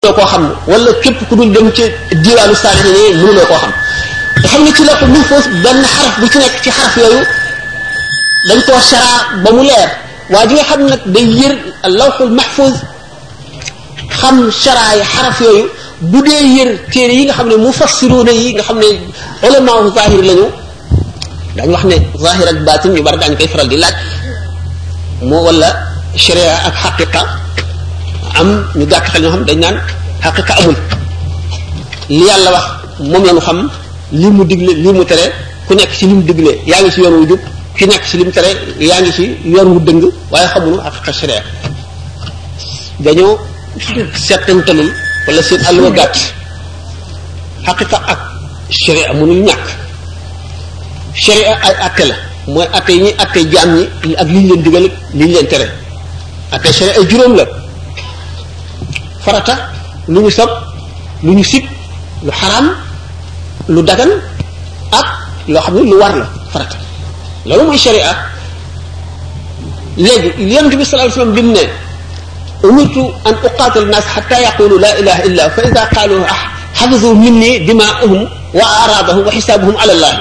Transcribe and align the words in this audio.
mënoo 0.00 0.14
koo 0.18 0.26
xam 0.32 0.44
wala 0.70 0.90
képp 1.02 1.18
ku 1.28 1.34
dul 1.38 1.50
dem 1.54 1.68
ci 1.76 1.84
diwaanu 2.24 2.54
saalihi 2.62 3.04
ne 3.20 3.26
mënoo 3.28 3.46
koo 3.50 3.58
xam 4.50 4.60
nga 4.64 4.70
xam 4.70 4.70
ne 4.70 4.70
ci 4.76 4.82
lépp 4.88 5.02
bu 5.12 5.20
foos 5.30 5.44
benn 5.64 5.80
xaraf 5.94 6.12
bu 6.20 6.26
ci 6.32 6.38
nekk 6.38 6.54
ci 6.64 6.70
xaraf 6.76 6.94
yooyu 7.02 7.20
dañ 8.48 8.60
koo 8.66 8.80
sharaa 8.90 9.20
ba 9.44 9.48
mu 9.56 9.62
leer 9.70 9.88
waa 10.32 10.44
ji 10.48 10.54
nga 10.56 10.64
xam 10.70 10.80
nag 10.90 11.02
day 11.14 11.26
yër 11.40 11.54
lawxul 11.98 12.30
mahfuz 12.38 12.74
xam 14.20 14.36
sharaa 14.62 14.90
yi 14.98 15.04
xaraf 15.14 15.36
yooyu 15.46 15.64
bu 16.10 16.18
dee 16.26 16.42
yër 16.58 16.70
téere 16.92 17.14
yi 17.18 17.24
nga 17.28 17.34
xam 17.38 17.48
ne 17.50 17.56
mu 17.64 17.70
fassiruuna 17.78 18.32
yi 18.40 18.46
nga 18.56 18.62
xam 18.68 18.78
ne 18.82 18.88
ulamaaw 19.48 19.82
zahir 19.96 20.22
lañu 20.28 20.46
dañ 21.56 21.68
wax 21.74 21.84
ne 21.90 21.96
zahir 22.24 22.46
ak 22.52 22.58
batin 22.66 22.90
ñu 22.94 23.00
bari 23.06 23.18
dañ 23.22 23.32
koy 23.38 23.48
faral 23.52 23.68
di 23.72 23.76
laaj 23.82 23.96
moo 25.28 25.42
wala 25.46 25.68
sharia 26.24 26.52
ak 26.68 26.74
xaqiqa 26.82 27.22
am 28.38 28.64
ñu 28.76 28.84
gàtt 28.86 29.02
xel 29.12 29.22
ñoo 29.22 29.30
xam 29.32 29.44
dañ 29.48 29.58
naan 29.60 29.76
xaqiqa 30.22 30.54
amul 30.60 30.74
li 32.16 32.24
yàlla 32.28 32.50
wax 32.54 32.64
moom 33.10 33.22
la 33.24 33.32
ñu 33.32 33.40
xam 33.46 33.58
li 34.20 34.26
mu 34.36 34.42
digle 34.50 34.72
li 34.82 34.88
mu 34.98 35.04
tere 35.10 35.26
ku 35.68 35.72
nekk 35.74 35.90
ci 35.98 36.04
li 36.08 36.14
mu 36.18 36.22
digle 36.28 36.52
yaa 36.70 36.80
ngi 36.82 36.90
ci 36.94 37.00
yoon 37.04 37.14
wu 37.20 37.26
jub 37.30 37.40
ki 37.76 37.84
nekk 37.90 38.02
ci 38.08 38.14
li 38.18 38.24
mu 38.26 38.30
tere 38.36 38.48
yaa 38.90 39.00
ngi 39.02 39.10
ci 39.16 39.24
yoon 39.52 39.68
wu 39.74 39.78
dëng 39.86 40.02
waaye 40.32 40.48
xamul 40.52 40.78
xaqiqa 40.84 41.12
sharia 41.18 41.42
dañoo 43.04 43.32
settantalul 44.26 44.90
wala 45.26 45.42
seen 45.48 45.60
àlluwa 45.68 45.90
gàtt 45.98 46.16
xaqiqa 47.66 47.96
ak 48.12 48.20
sharia 48.82 49.12
mënul 49.18 49.40
ñàkk 49.48 49.64
sharia 51.24 51.50
ay 51.66 51.74
atte 51.86 52.04
la 52.10 52.14
mooy 52.52 52.66
atte 52.76 52.90
yi 52.94 52.98
ñuy 53.00 53.14
atte 53.22 53.38
jaam 53.52 53.68
ñi 53.76 54.14
ak 54.22 54.28
li 54.32 54.38
ñu 54.38 54.48
leen 54.54 54.62
digal 54.64 54.84
li 55.14 55.24
ñu 55.26 55.26
leen 55.34 55.46
tere 55.52 55.66
atte 56.54 56.68
sharia 56.78 56.94
ay 57.00 57.06
juróom 57.10 57.34
la 57.40 57.44
farata 59.28 59.54
lu 60.08 60.20
ñu 60.24 60.30
sob 60.30 60.48
lu 61.22 61.32
ñu 61.36 61.44
sib 61.44 61.64
lu 62.24 62.32
haram 62.40 62.66
lu 63.68 63.80
dagan 63.84 64.08
ak 64.98 65.06
lo 65.48 65.60
xamni 65.64 65.82
lu 65.92 65.96
war 66.00 66.12
la 66.20 66.24
farata 66.52 66.76
lolu 67.46 67.62
moy 67.68 67.76
sharia 67.84 68.16
léegi 70.04 70.30
yonente 70.52 70.76
bi 70.80 70.84
sallallahu 70.84 71.08
alayhi 71.08 71.18
wasallam 71.18 71.34
bimne 71.38 71.62
umitu 72.68 73.00
an 73.28 73.34
uqatil 73.48 73.86
nas 73.94 74.06
hatta 74.14 74.36
yaqulu 74.46 74.74
la 74.84 74.90
ilaha 75.00 75.20
illa 75.28 75.44
fa 75.54 75.60
ida 75.68 75.82
qaalu 75.94 76.16
xafizu 76.78 77.08
minni 77.24 77.50
dima'uhum 77.68 78.20
wa 78.58 78.66
aradahum 78.84 79.22
wa 79.28 79.32
hisabuhum 79.36 79.76
ala 79.82 79.92
allah 79.96 80.12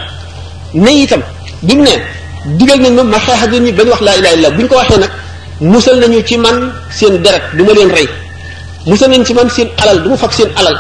ne 0.84 0.92
itam 1.04 1.22
bi 1.66 1.74
mu 1.78 1.84
ne 1.88 1.94
digal 2.60 2.80
nañ 2.84 2.94
ma 2.98 3.04
ma 3.14 3.20
xeex 3.26 3.52
ñi 3.66 3.72
bañ 3.78 3.88
wax 3.92 4.02
la 4.08 4.14
ilaha 4.20 4.34
illa 4.38 4.50
buñ 4.56 4.68
ko 4.70 4.76
waxe 4.82 4.96
nak 5.04 5.12
musal 5.72 5.96
nañu 6.02 6.20
ci 6.28 6.36
man 6.44 6.58
seen 6.98 7.14
deret 7.24 7.44
duma 7.58 7.74
len 7.80 7.90
ray 7.98 8.08
musa 8.88 9.08
nañ 9.08 9.24
ci 9.26 9.34
man 9.34 9.50
seen 9.50 9.68
alal 9.82 10.02
du 10.02 10.10
ma 10.10 10.18
fab 10.18 10.32
seen 10.32 10.48
alal 10.60 10.78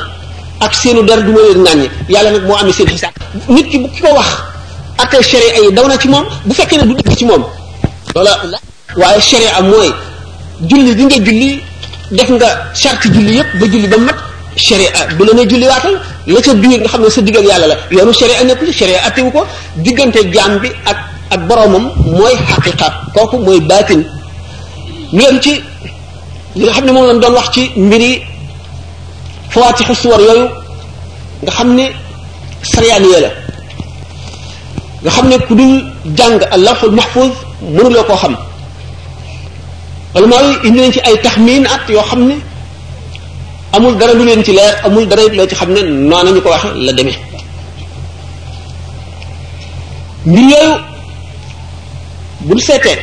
ak 0.61 0.73
seenu 0.73 1.01
der 1.05 1.19
du 1.25 1.31
ma 1.33 1.41
leen 1.45 1.61
ŋàññi 1.63 1.87
yàlla 2.13 2.31
nag 2.31 2.43
moo 2.47 2.55
amee 2.55 2.71
seen 2.73 2.87
xisaab 2.87 3.13
nit 3.49 3.67
ki 3.69 3.77
bu 3.79 3.87
ko 3.99 4.07
wax 4.15 4.27
ak 4.97 5.11
sharia 5.29 5.51
yi 5.65 5.71
daw 5.75 5.85
na 5.89 5.97
ci 5.97 6.07
moom 6.07 6.23
bu 6.45 6.53
fekkee 6.53 6.77
ne 6.77 6.85
du 6.87 6.93
dëgg 6.99 7.15
ci 7.17 7.25
moom 7.25 7.43
loola 8.15 8.33
waaye 9.01 9.19
sharia 9.29 9.61
mooy 9.61 9.89
julli 10.69 10.91
gi 10.97 11.03
nga 11.07 11.17
julli 11.25 11.61
def 12.15 12.29
nga 12.31 12.47
charte 12.81 13.07
julli 13.13 13.31
yëpp 13.39 13.49
ba 13.59 13.65
julli 13.71 13.87
ba 13.93 13.97
mat 13.97 14.15
sharia 14.55 14.89
du 15.17 15.23
la 15.25 15.33
ne 15.37 15.41
julli 15.49 15.65
waatal 15.71 15.95
la 16.27 16.39
ca 16.43 16.53
biir 16.61 16.79
nga 16.79 16.87
xam 16.87 17.01
ne 17.01 17.09
sa 17.09 17.21
diggal 17.21 17.43
yàlla 17.43 17.67
la 17.71 17.75
yoonu 17.91 18.13
sharia 18.13 18.41
nekku 18.45 18.65
ci 18.67 18.71
sharia 18.79 18.99
attewu 19.07 19.29
ko 19.31 19.45
diggante 19.83 20.19
jaam 20.33 20.59
bi 20.61 20.69
ak 20.89 20.97
ak 21.33 21.39
boromam 21.47 21.91
mooy 22.17 22.33
xaqiqa 22.49 22.87
kooku 23.13 23.37
mooy 23.45 23.59
baatin 23.69 24.01
ñu 25.11 25.39
ci 25.43 25.55
li 26.57 26.63
nga 26.65 26.73
xam 26.77 26.85
ne 26.87 26.91
moom 26.91 27.05
lañ 27.09 27.17
doon 27.23 27.33
wax 27.39 27.47
ci 27.53 27.63
mbiri 27.87 28.09
fawaatixu 29.51 29.93
suwar 30.01 30.21
yooyu 30.27 30.45
nga 31.43 31.51
xam 31.57 31.69
ne 31.77 31.85
saryaani 32.71 33.07
la 33.23 33.29
nga 35.03 35.11
xam 35.15 35.25
ne 35.31 35.35
ku 35.47 35.53
dul 35.59 35.73
jàng 36.17 36.39
al-lawhul 36.55 36.91
mahfuz 36.99 37.33
mënuloo 37.75 38.03
koo 38.07 38.17
xam 38.23 38.33
ulama 40.15 40.37
yi 40.45 40.53
indi 40.67 40.79
nañ 40.81 40.91
ci 40.95 40.99
ay 41.07 41.15
taxminaat 41.23 41.81
yoo 41.95 42.03
xam 42.09 42.21
ne 42.27 42.35
amul 43.75 43.95
dara 43.99 44.13
lu 44.17 44.23
leen 44.27 44.41
ci 44.45 44.51
leer 44.57 44.73
amul 44.85 45.05
dara 45.09 45.21
loo 45.37 45.47
ci 45.49 45.55
xam 45.61 45.69
ne 45.75 45.81
noona 46.09 46.29
ñu 46.31 46.41
ko 46.43 46.49
wax 46.53 46.63
la 46.85 46.91
demee 46.97 47.17
mbir 50.29 50.45
yooyu 50.51 50.73
buñ 52.47 52.59
seetee 52.67 52.97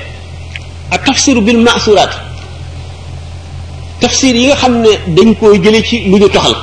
ak 0.95 1.01
tafsiru 1.07 1.41
bil 1.47 1.59
maasuraat 1.69 2.13
tafsir 4.05 4.35
yi 4.43 4.47
nga 4.53 4.57
xam 4.61 4.75
ne 4.85 4.93
dañ 5.17 5.29
koo 5.41 5.55
jële 5.63 5.81
ci 5.89 5.97
lu 6.11 6.17
ñu 6.23 6.29
toxal 6.35 6.55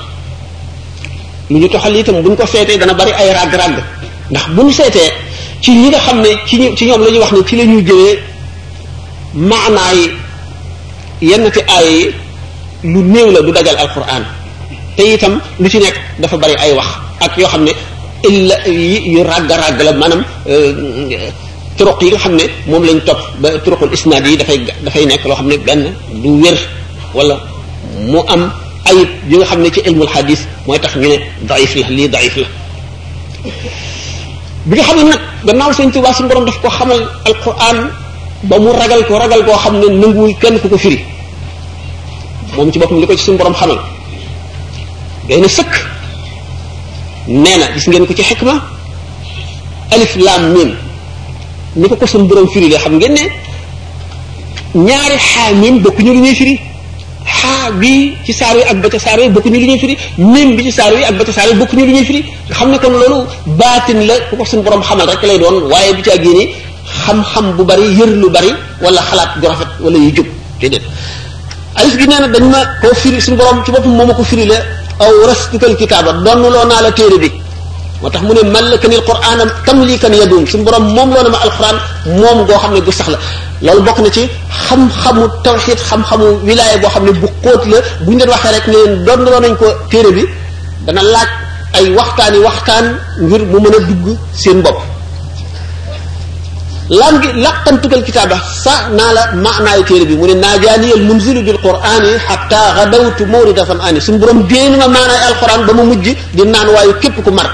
lu 1.52 1.58
ñu 1.62 1.68
toxal 1.74 1.94
itam 2.00 2.18
buñ 2.24 2.36
ko 2.40 2.46
seetee 2.52 2.78
dana 2.82 2.94
bari 3.00 3.12
ay 3.22 3.30
ràgg-ràgg 3.38 3.76
ndax 4.32 4.46
buñ 4.56 4.70
seetee 4.78 5.10
ci 5.64 5.72
ñi 5.82 5.88
nga 5.90 6.00
xam 6.06 6.18
ne 6.24 6.30
ci 6.48 6.56
ci 6.78 6.84
ñoom 6.90 7.02
la 7.04 7.20
wax 7.24 7.32
ne 7.38 7.44
ci 7.48 7.56
lañuy 7.60 7.76
ñuy 7.76 7.84
jëlee 7.90 8.16
maanaa 9.50 9.92
yi 10.00 10.06
yenn 11.30 11.46
ti 11.56 11.62
aaya 11.76 11.90
yi 11.98 12.04
lu 12.92 13.00
néew 13.14 13.30
la 13.36 13.40
du 13.46 13.52
dagal 13.58 13.78
alquran 13.84 14.24
te 14.96 15.04
itam 15.14 15.34
lu 15.62 15.68
ci 15.74 15.80
nekk 15.86 15.98
dafa 16.22 16.36
bari 16.42 16.54
ay 16.64 16.72
wax 16.78 16.88
ak 17.24 17.32
yoo 17.42 17.48
xam 17.54 17.64
ne 17.68 17.72
illa 18.30 18.56
yu 19.14 19.22
ràgg-ràgg 19.32 19.80
la 19.88 19.92
maanaam 20.02 20.22
euh, 20.52 20.72
turuq 21.78 21.98
yi 22.04 22.10
nga 22.12 22.20
xam 22.24 22.34
ne 22.40 22.46
moom 22.72 22.84
lañ 22.88 23.00
topp 23.08 23.20
ba 23.42 23.48
turuqul 23.64 23.92
isnaad 23.96 24.24
yi 24.30 24.38
dafay 24.42 24.58
dafay 24.86 25.04
nekk 25.10 25.24
loo 25.28 25.36
xam 25.40 25.48
ne 25.52 25.56
benn 25.68 25.82
du 26.24 26.34
wér 26.46 26.58
wala 27.14 27.40
mu 28.08 28.24
am 28.28 28.52
ayib 28.88 29.10
yu 29.30 29.38
nga 29.40 29.46
xam 29.46 29.62
ne 29.62 29.70
ci 29.72 29.80
ilmul 29.86 30.08
xadis 30.08 30.42
mooy 30.66 30.80
tax 30.80 30.96
ñu 30.96 31.08
ne 31.08 31.18
daif 31.48 31.76
la 31.76 31.88
lii 31.90 32.08
daif 32.10 32.36
la 32.38 32.48
bi 34.66 34.76
nga 34.78 34.84
xam 34.86 34.98
ne 35.00 35.04
nag 35.12 35.20
gannaaw 35.46 35.72
sëñ 35.74 35.92
Tuubaa 35.92 36.14
suñu 36.14 36.30
borom 36.30 36.46
daf 36.46 36.58
ko 36.62 36.70
xamal 36.70 37.00
alquran 37.28 37.78
ba 38.50 38.56
mu 38.60 38.70
ragal 38.72 39.02
ko 39.08 39.18
ragal 39.20 39.42
koo 39.46 39.58
xam 39.64 39.76
ne 39.80 39.88
nanguwul 40.02 40.34
kenn 40.42 40.60
ku 40.62 40.68
ko 40.70 40.78
firi 40.78 41.00
moom 42.56 42.72
ci 42.72 42.80
boppam 42.80 43.00
li 43.00 43.06
ko 43.08 43.14
ci 43.18 43.24
suñu 43.24 43.38
borom 43.38 43.54
xamal 43.54 43.80
day 45.28 45.40
na 45.42 45.48
sëkk 45.48 45.72
nee 47.28 47.58
na 47.60 47.66
gis 47.74 47.86
ngeen 47.88 48.06
ko 48.08 48.14
ci 48.14 48.24
xikma 48.24 48.56
alif 49.92 50.16
laam 50.16 50.44
miim 50.54 50.72
ni 51.76 51.86
ko 51.90 51.96
ko 51.96 52.08
suñu 52.08 52.28
borom 52.30 52.48
firi 52.54 52.68
la 52.70 52.78
xam 52.80 52.96
ngeen 53.00 53.14
ne 53.20 53.26
ñaari 54.88 55.18
xaamim 55.20 55.76
bokkuñu 55.84 56.14
lu 56.14 56.20
ñuy 56.26 56.36
firi 56.42 56.71
xaa 57.40 57.70
bi 57.80 57.94
ci 58.26 58.34
saar 58.42 58.56
yi 58.60 58.64
ak 58.72 58.78
ba 58.84 58.88
ca 58.94 59.00
saar 59.06 59.20
yi 59.24 59.30
bokkuñu 59.36 59.60
lu 59.64 59.68
ñuy 59.72 59.80
firi 59.84 59.96
même 60.34 60.56
bi 60.56 60.62
ci 60.66 60.72
saar 60.80 60.92
yi 61.00 61.04
ak 61.10 61.16
ba 61.20 61.24
ca 61.28 61.32
saar 61.38 61.48
yi 61.52 61.56
bokkuñu 61.62 61.86
lu 61.88 61.92
ñuy 61.98 62.06
firi 62.10 62.20
nga 62.48 62.56
xam 62.60 62.70
ne 62.72 62.78
kon 62.84 62.94
loolu 63.02 63.18
baatin 63.60 64.00
la 64.10 64.16
ku 64.30 64.34
ko 64.40 64.46
suñu 64.50 64.64
borom 64.68 64.82
xamal 64.88 65.08
rek 65.12 65.22
lay 65.30 65.38
doon 65.42 65.56
waaye 65.72 65.92
bi 65.98 66.02
ci 66.06 66.10
àggee 66.18 66.44
xam-xam 67.06 67.46
bu 67.58 67.64
bari 67.70 67.86
yër 68.00 68.10
lu 68.22 68.28
bari 68.36 68.52
wala 68.84 69.00
xalaat 69.08 69.32
gu 69.42 69.46
rafet 69.52 69.68
wala 69.84 69.98
yu 70.06 70.10
jub 70.16 70.28
déedéet 70.60 70.84
alis 71.80 71.94
gi 72.00 72.06
nee 72.10 72.20
na 72.24 72.28
dañ 72.36 72.44
ma 72.54 72.60
koo 72.82 72.94
firi 73.02 73.18
suñu 73.24 73.38
borom 73.42 73.58
ci 73.66 73.70
boppam 73.74 73.92
moom 73.98 74.08
ma 74.10 74.14
ko 74.20 74.24
firi 74.32 74.46
la 74.52 74.58
aw 75.04 75.14
rastutal 75.30 75.76
kitaaba 75.80 76.12
donn 76.26 76.40
loo 76.54 76.66
naa 76.70 76.82
la 76.86 76.90
téere 76.98 77.18
bi 77.24 77.30
motax 78.02 78.22
mu 78.26 78.34
ne 78.34 78.42
malakani 78.56 78.96
alquran 79.02 79.40
tamlikan 79.66 80.14
yadum 80.22 80.44
sun 80.48 80.64
borom 80.66 80.84
mom 80.96 81.10
lo 81.16 81.30
ma 81.30 81.40
alquran 81.48 81.76
mom 82.22 82.46
go 82.48 82.54
xamne 82.62 82.82
bu 82.86 82.92
sax 82.92 83.08
la 83.14 83.18
lolou 83.62 83.84
bok 83.88 83.98
na 84.00 84.10
ci 84.16 84.28
xam 84.68 84.90
xamu 85.02 85.26
tawhid 85.44 85.78
xam 85.88 86.02
xamu 86.10 86.26
wilaya 86.48 86.78
go 86.82 86.90
xamne 86.94 87.12
bu 87.22 87.28
koot 87.44 87.62
la 87.72 87.78
buñ 88.06 88.18
leen 88.20 88.30
waxe 88.34 88.50
rek 88.54 88.66
ngeen 88.72 88.92
don 89.06 89.20
do 89.26 89.40
nañ 89.44 89.56
ko 89.62 89.68
téré 89.92 90.12
bi 90.18 90.24
dana 90.86 91.02
laaj 91.14 91.28
ay 91.78 91.86
waxtani 91.98 92.38
waxtan 92.48 92.86
ngir 93.24 93.42
mu 93.52 93.58
meuna 93.64 93.80
dugg 93.88 94.06
seen 94.42 94.58
bop 94.64 94.76
lam 96.90 97.14
gi 97.22 97.30
laqantuka 97.44 97.98
kitaba 98.08 98.38
sa 98.64 98.74
nala 98.98 99.24
maana 99.46 99.72
ay 99.76 99.82
téré 99.90 100.06
bi 100.10 100.16
mu 100.20 100.26
ne 100.30 100.34
najani 100.46 100.88
almunzil 100.98 101.38
bil 101.48 101.60
qur'ani 101.66 102.14
hatta 102.28 102.62
ghadawtu 102.78 103.24
murida 103.34 103.64
ani 103.88 104.00
sun 104.06 104.16
borom 104.22 104.40
deenu 104.50 104.76
ma 104.82 104.88
maana 104.96 105.16
alquran 105.28 105.62
ba 105.68 105.72
mu 105.78 105.84
mujj 105.90 106.06
di 106.36 106.42
naan 106.54 106.68
wayu 106.76 106.94
kep 107.04 107.16
ku 107.28 107.32
mar 107.40 107.52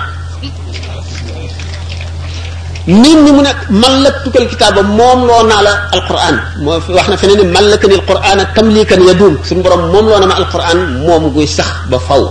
nit 2.88 3.16
ñi 3.18 3.22
mu 3.31 3.42
ne 3.42 3.51
man 3.81 3.95
la 4.04 4.10
tukal 4.24 4.48
kitaaba 4.48 4.81
moom 4.81 5.19
loo 5.28 5.44
naa 5.51 5.62
la 5.68 5.74
alquran 5.95 6.36
moo 6.63 6.80
wax 6.95 7.07
na 7.12 7.18
feneen 7.22 7.42
man 7.56 7.66
la 7.72 7.75
kan 7.81 7.92
alquran 8.00 8.39
kam 8.56 8.68
lii 8.75 8.86
kan 8.89 9.01
yadum 9.07 9.34
suñu 9.48 9.62
borom 9.66 9.81
moom 9.92 10.06
loo 10.10 10.19
na 10.22 10.25
ma 10.31 10.36
alquran 10.42 10.80
moom 11.06 11.24
guy 11.36 11.45
sax 11.57 11.68
ba 11.89 11.98
faw 12.07 12.24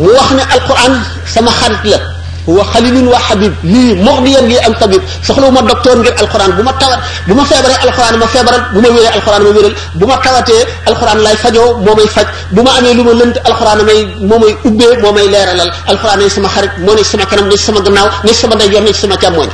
mu 0.00 0.08
wax 0.16 0.30
ne 0.38 0.42
alquran 0.54 0.92
sama 1.34 1.50
xarit 1.58 1.84
la 1.92 1.98
هو 2.48 2.64
خليل 2.64 3.08
وحبيب 3.08 3.54
لي 3.64 3.94
مغني 3.94 4.40
لي 4.40 4.66
ام 4.66 4.72
طبيب 4.72 5.02
سخلو 5.22 5.50
ما 5.50 5.60
دكتور 5.60 6.02
غير 6.02 6.20
القران 6.20 6.50
بما 6.50 6.72
تاوات 6.72 6.98
بما 7.28 7.44
فيبر 7.44 7.70
القران 7.86 8.18
ما 8.18 8.26
فيبر 8.26 8.58
بما 8.74 8.88
وير 8.88 9.14
القران 9.14 9.42
ما 9.42 9.48
ويرل 9.48 9.74
بما 9.94 10.16
تاوات 10.16 10.50
القران 10.88 11.18
لاي 11.18 11.36
فاجو 11.36 11.76
مومي 11.78 12.06
فاج 12.06 12.26
بما 12.52 12.78
امي 12.78 12.92
لومو 12.92 13.12
لنت 13.12 13.36
القران 13.36 13.84
مي 13.84 14.04
مومي 14.04 14.56
اوبي 14.64 14.96
مومي 15.02 15.26
ليرال 15.28 15.72
القران 15.90 16.28
سما 16.28 16.48
خريج 16.48 16.70
موني 16.78 17.04
سما 17.04 17.24
كرم 17.24 17.48
ني 17.48 17.56
سما 17.56 17.80
غناو 17.80 18.08
ني 18.24 18.32
سما 18.32 18.54
داي 18.54 18.80
ني 18.80 18.92
سما 18.92 19.16
تامون 19.16 19.48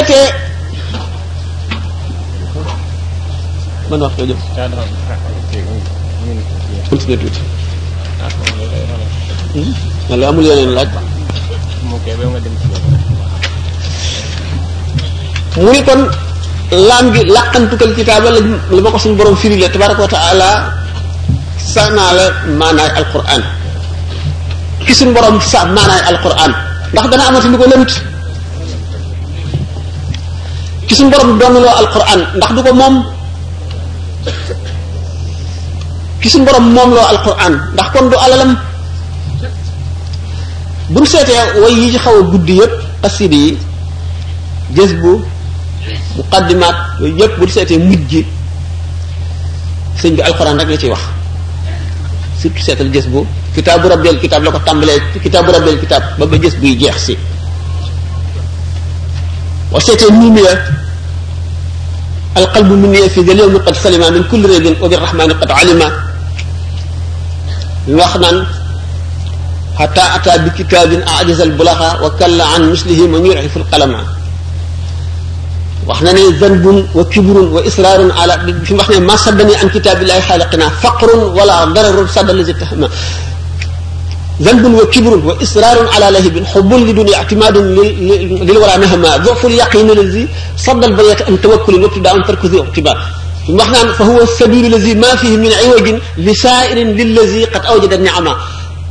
اوكي 0.00 0.32
من 3.90 4.02
وقت 4.02 4.20
جو 4.20 4.34
Bunt 6.90 7.04
bi 7.08 7.16
tuuti. 7.20 7.40
wala 10.10 10.24
amul 10.32 10.44
yeneen 10.50 10.70
laaj. 10.76 10.88
mu 11.88 11.96
ni 15.74 15.80
kon 15.88 16.00
laam 16.88 17.06
gi 17.14 17.22
làqantukal 17.34 17.90
kitaaba 17.96 18.28
la 18.34 18.40
la 18.72 18.80
ma 18.84 18.90
ko 18.94 18.98
suñ 19.04 19.14
borom 19.18 19.36
firi 19.42 19.56
la 19.60 19.68
tabaraka 19.72 20.02
wa 20.06 20.12
taala 20.16 20.48
saanaa 21.74 22.10
la 22.18 22.24
maanaay 22.60 22.90
alquran 23.00 23.42
ki 24.86 24.94
suñ 24.98 25.10
borom 25.16 25.36
sa 25.50 25.60
maanaay 25.74 26.02
alquran 26.10 26.52
ndax 26.92 27.04
dana 27.10 27.24
amati 27.28 27.48
lu 27.52 27.58
ko 27.60 27.66
lënt 27.72 27.90
ki 30.86 30.94
suñ 30.98 31.06
borom 31.12 31.30
doonuloo 31.40 31.74
alquran 31.82 32.20
ndax 32.36 32.50
du 32.56 32.60
ko 32.66 32.72
ki 36.20 36.28
suñ 36.30 36.44
borom 36.44 36.64
moom 36.74 36.90
loo 36.96 37.06
alquran 37.12 37.54
ndax 37.74 37.88
kon 37.92 38.06
du 38.10 38.16
alalam 38.24 38.52
buñ 40.92 41.04
seetee 41.12 41.42
way 41.62 41.72
yi 41.80 41.92
ci 41.92 41.98
xaw 42.04 42.14
a 42.20 42.22
guddi 42.32 42.54
yépp 42.60 42.72
xasida 43.02 43.34
yi 43.46 43.52
gës 44.76 44.92
bu 45.00 45.12
muqaddimaat 46.16 46.76
yooyu 47.00 47.14
yépp 47.20 47.32
buñ 47.38 47.48
seetee 47.54 47.78
mujj 47.88 48.02
gi 48.10 48.22
sëñ 50.00 50.12
bi 50.16 50.22
alquran 50.28 50.58
rek 50.58 50.68
la 50.72 50.76
ciy 50.82 50.90
wax 50.94 51.02
surtout 52.42 52.60
seetal 52.66 52.90
gës 52.94 53.06
bu 53.12 53.20
kitaabu 53.54 53.86
rabbil 53.88 54.18
kitaab 54.22 54.42
la 54.44 54.50
ko 54.54 54.58
tàmbalee 54.66 55.00
kitaabu 55.22 55.50
rabbil 55.54 55.78
kitaab 55.82 56.02
ba 56.18 56.24
ba 56.30 56.36
gës 56.42 56.54
jeex 56.62 56.98
si 57.06 57.14
wa 59.72 59.78
seetee 59.86 60.10
nuumiya 60.20 60.52
alqalbu 62.38 62.74
min 62.82 62.92
yee 62.98 63.08
fi 63.14 63.20
dal 63.26 63.38
yowmi 63.40 63.58
qad 63.64 63.74
salima 63.82 64.10
min 64.14 64.22
kulli 64.30 64.46
raybin 64.50 64.74
wa 64.82 64.86
birrahmani 64.90 65.34
qad 65.40 65.50
alima 65.62 65.88
wax 67.96 68.12
naan 68.20 68.44
hatta 69.78 70.02
ata 70.20 70.32
bi 70.44 70.50
kitabin 70.52 71.00
ajiz 71.22 71.40
al 71.40 71.52
bulagha 71.58 71.96
wa 72.02 72.10
kalla 72.20 72.44
an 72.54 72.62
mislihi 72.74 73.08
man 73.08 73.24
yurhif 73.24 73.56
al 73.56 73.64
qalama 73.72 74.00
wax 75.88 76.00
na 76.04 76.12
ne 76.12 76.22
zanbun 76.40 76.84
wa 76.94 77.04
kibrun 77.08 77.48
wa 77.54 77.64
israrun 77.64 78.10
ala 78.22 78.34
fi 78.64 78.74
wax 78.74 78.88
ne 78.92 79.00
ma 79.06 79.16
saddani 79.24 79.54
an 79.62 79.68
kitabillahi 79.72 80.20
khaliqina 80.28 80.68
faqrun 80.84 81.20
wala 81.36 81.54
dararun 81.74 82.08
sadda 82.16 82.32
allazi 82.32 82.54
tahma 82.54 82.88
ذنب 84.46 84.74
وكبر 84.80 85.14
واصرار 85.26 85.78
على 85.94 86.06
لهب 86.14 86.34
حب 86.52 86.70
لدنيا 86.72 87.14
اعتماد 87.16 87.56
للورى 88.48 88.74
مهما 88.84 89.16
ضعف 89.26 89.46
اليقين 89.50 89.90
الذي 89.90 90.24
صد 90.66 90.78
البريه 90.84 91.20
ان 91.28 91.34
توكل 91.42 91.74
وابتداء 91.82 92.14
تركز 92.28 92.52
اقتباء 92.54 92.96
wax 93.48 93.68
naan 93.72 93.88
fa 93.96 94.04
huwa 94.04 94.26
sabil 94.28 94.68
lazi 94.70 94.92
ma 94.94 95.08
fihi 95.16 95.36
min 95.40 95.50
iwaj 95.64 95.86
li 96.20 96.32
sa'irin 96.36 96.92
ladhi 97.16 97.48
qad 97.52 97.64
awjada 97.64 97.96
ni'ama 97.96 98.32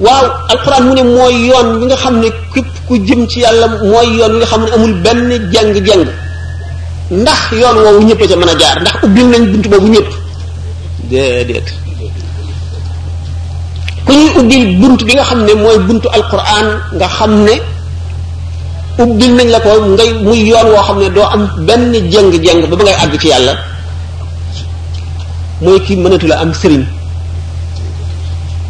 waaw 0.02 0.26
alquran 0.54 0.82
mu 0.90 0.94
ne 0.98 1.04
mooy 1.04 1.36
yoon 1.50 1.68
bi 1.80 1.86
nga 1.86 1.98
xamne 2.04 2.28
ne 2.28 2.62
ku 2.88 2.94
jëm 3.08 3.22
ci 3.30 3.42
yalla 3.46 3.68
moy 3.86 4.08
yoon 4.18 4.34
bi 4.34 4.38
nga 4.42 4.48
xamne 4.52 4.66
ne 4.70 4.74
amul 4.76 4.94
ben 5.06 5.20
jeng-jeng 5.54 6.06
ndax 7.12 7.42
yoon 7.62 7.78
woowu 7.86 8.02
ñepp 8.08 8.22
ci 8.30 8.36
mëna 8.36 8.54
jaar 8.60 8.78
ndax 8.82 8.96
ubbil 9.04 9.26
nañ 9.30 9.44
buntu 9.52 9.68
bobu 9.70 9.88
ñepp 9.94 10.10
dedet 11.10 11.68
ku 14.06 14.12
ñu 14.12 14.28
ubbil 14.42 14.66
buntu 14.82 15.04
bi 15.06 15.14
nga 15.14 15.24
xamne 15.30 15.54
ne 15.54 15.78
buntu 15.88 16.08
alquran 16.18 16.68
nga 16.98 17.08
xamne 17.18 17.54
ne 17.54 17.56
ubbil 19.06 19.32
nañ 19.38 19.48
la 19.54 19.60
ko 19.62 19.70
ngay 19.94 20.10
muy 20.26 20.50
yoon 20.50 20.68
wo 20.74 20.82
xamne 20.82 21.08
ne 21.14 21.22
am 21.36 21.44
ben 21.70 21.82
jeng-jeng 22.12 22.66
ba 22.66 22.76
ngay 22.84 22.98
ag 23.06 23.14
ci 23.22 23.30
yalla 23.30 23.54
moy 25.62 25.80
ki 25.86 25.96
manatu 25.98 26.28
la 26.28 26.40
am 26.40 26.54
sëriñ 26.54 26.84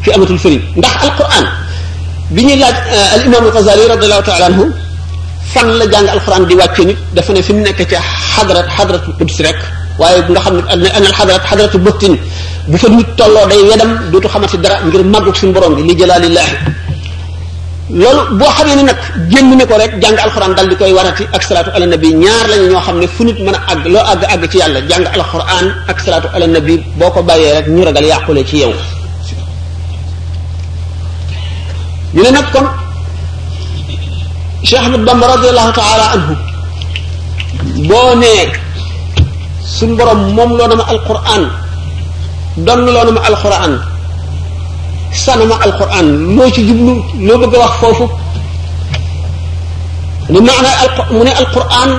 ki 0.04 0.10
amatul 0.16 0.39
sëriñ 0.39 0.62
ndax 0.80 0.95
alquran 1.06 1.45
bi 2.34 2.42
ñuy 2.45 2.56
laaj 2.63 2.78
al 3.16 3.24
imam 3.28 3.44
al 3.44 3.51
ghazali 3.56 3.84
radhiyallahu 3.94 4.24
taala 4.28 4.45
anhu 4.51 4.66
fan 5.54 5.68
la 5.80 5.86
jàng 5.92 6.07
alquran 6.16 6.44
di 6.48 6.54
wàcce 6.60 6.84
nit 6.89 6.98
dafa 7.16 7.31
ne 7.34 7.42
fim 7.42 7.57
nek 7.66 7.78
ci 7.89 7.95
hadrat 8.34 8.68
hadrat 8.75 9.01
xadratul 9.07 9.44
rek 9.45 9.57
waye 10.00 10.19
nga 10.31 10.39
xamni 10.45 10.62
an 10.98 11.04
al 11.10 11.13
hadrat 11.19 11.44
hadrat 11.50 11.74
bëttin 11.86 12.13
bu 12.69 12.78
fa 12.81 12.88
nit 12.90 13.07
tolo 13.18 13.42
day 13.50 13.62
wedam 13.69 13.92
dutu 14.12 14.28
xamati 14.33 14.57
dara 14.63 14.75
ngir 14.88 15.01
màgguk 15.13 15.36
sun 15.40 15.51
borom 15.56 15.74
li 15.88 15.94
jalalillah 16.00 16.48
loolu 17.89 18.38
boo 18.39 18.48
xamee 18.56 18.75
ne 18.75 18.84
nag 18.84 18.98
génn 19.31 19.57
ne 19.57 19.66
ko 19.66 19.78
rek 19.78 19.92
jàng 20.01 20.18
alxuraan 20.25 20.54
dal 20.56 20.68
di 20.69 20.75
koy 20.75 20.92
warati 20.94 21.24
ak 21.34 21.44
salaatu 21.44 21.69
ala 21.75 21.86
nabi 21.86 22.07
ñaar 22.24 22.45
lañu 22.50 22.66
ñoo 22.72 22.81
xam 22.86 23.00
ne 23.00 23.07
fu 23.07 23.24
nit 23.24 23.39
mën 23.45 23.56
a 23.56 23.60
àgg 23.72 23.86
loo 23.94 24.04
àgg 24.12 24.24
àgg 24.34 24.50
ci 24.51 24.57
yàlla 24.57 24.80
jàng 24.89 25.06
alxuraan 25.16 25.66
ak 25.92 26.00
salaatu 26.06 26.28
ala 26.36 26.48
boo 27.00 27.12
ko 27.13 27.22
bàyyee 27.24 27.54
rek 27.57 27.68
ñu 27.68 27.84
ragal 27.86 28.06
yàqule 28.12 28.44
ci 28.50 28.57
yow 28.63 28.74
ñu 32.13 32.24
ne 32.24 32.31
nag 32.31 32.45
kon 32.54 32.68
Cheikh 34.69 34.80
Ahmad 34.81 35.01
Bamba 35.07 35.25
radiallahu 35.36 35.72
taala 35.80 36.06
anhu 36.16 36.33
boo 37.90 38.10
nee 38.22 38.44
suñ 39.75 39.95
borom 39.98 40.19
moom 40.36 40.51
loo 40.57 40.68
na 40.68 40.75
ma 40.75 40.83
alxuraan 40.92 41.44
donn 42.66 42.81
loo 42.94 43.12
ma 43.16 43.22
alxuraan 43.30 43.74
sanama 45.18 45.56
alquran 45.66 46.08
loo 46.38 46.48
ci 46.56 46.62
jublu 46.69 46.94
lo 47.28 47.34
bëgg 47.42 47.54
wax 47.62 47.74
fofu 47.81 48.06
ni 50.30 50.38
maana 50.40 50.69
mu 51.12 51.24
ne 51.25 51.31
alquran 51.42 51.92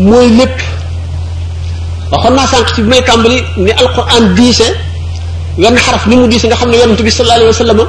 moy 0.00 0.28
lepp 0.38 0.56
waxon 2.10 2.32
na 2.32 2.46
sank 2.48 2.66
ci 2.74 2.80
may 2.82 3.02
tambali 3.04 3.44
ni 3.60 3.70
alquran 3.76 4.32
diise 4.34 4.72
wenn 5.60 5.76
xaraf 5.76 6.06
ni 6.08 6.16
mu 6.16 6.24
diise 6.26 6.48
nga 6.48 6.56
xam 6.56 6.72
yaronte 6.72 7.02
bi 7.04 7.10
sallallahu 7.12 7.36
alayhi 7.36 7.52
wasallam 7.52 7.78
ay 7.78 7.88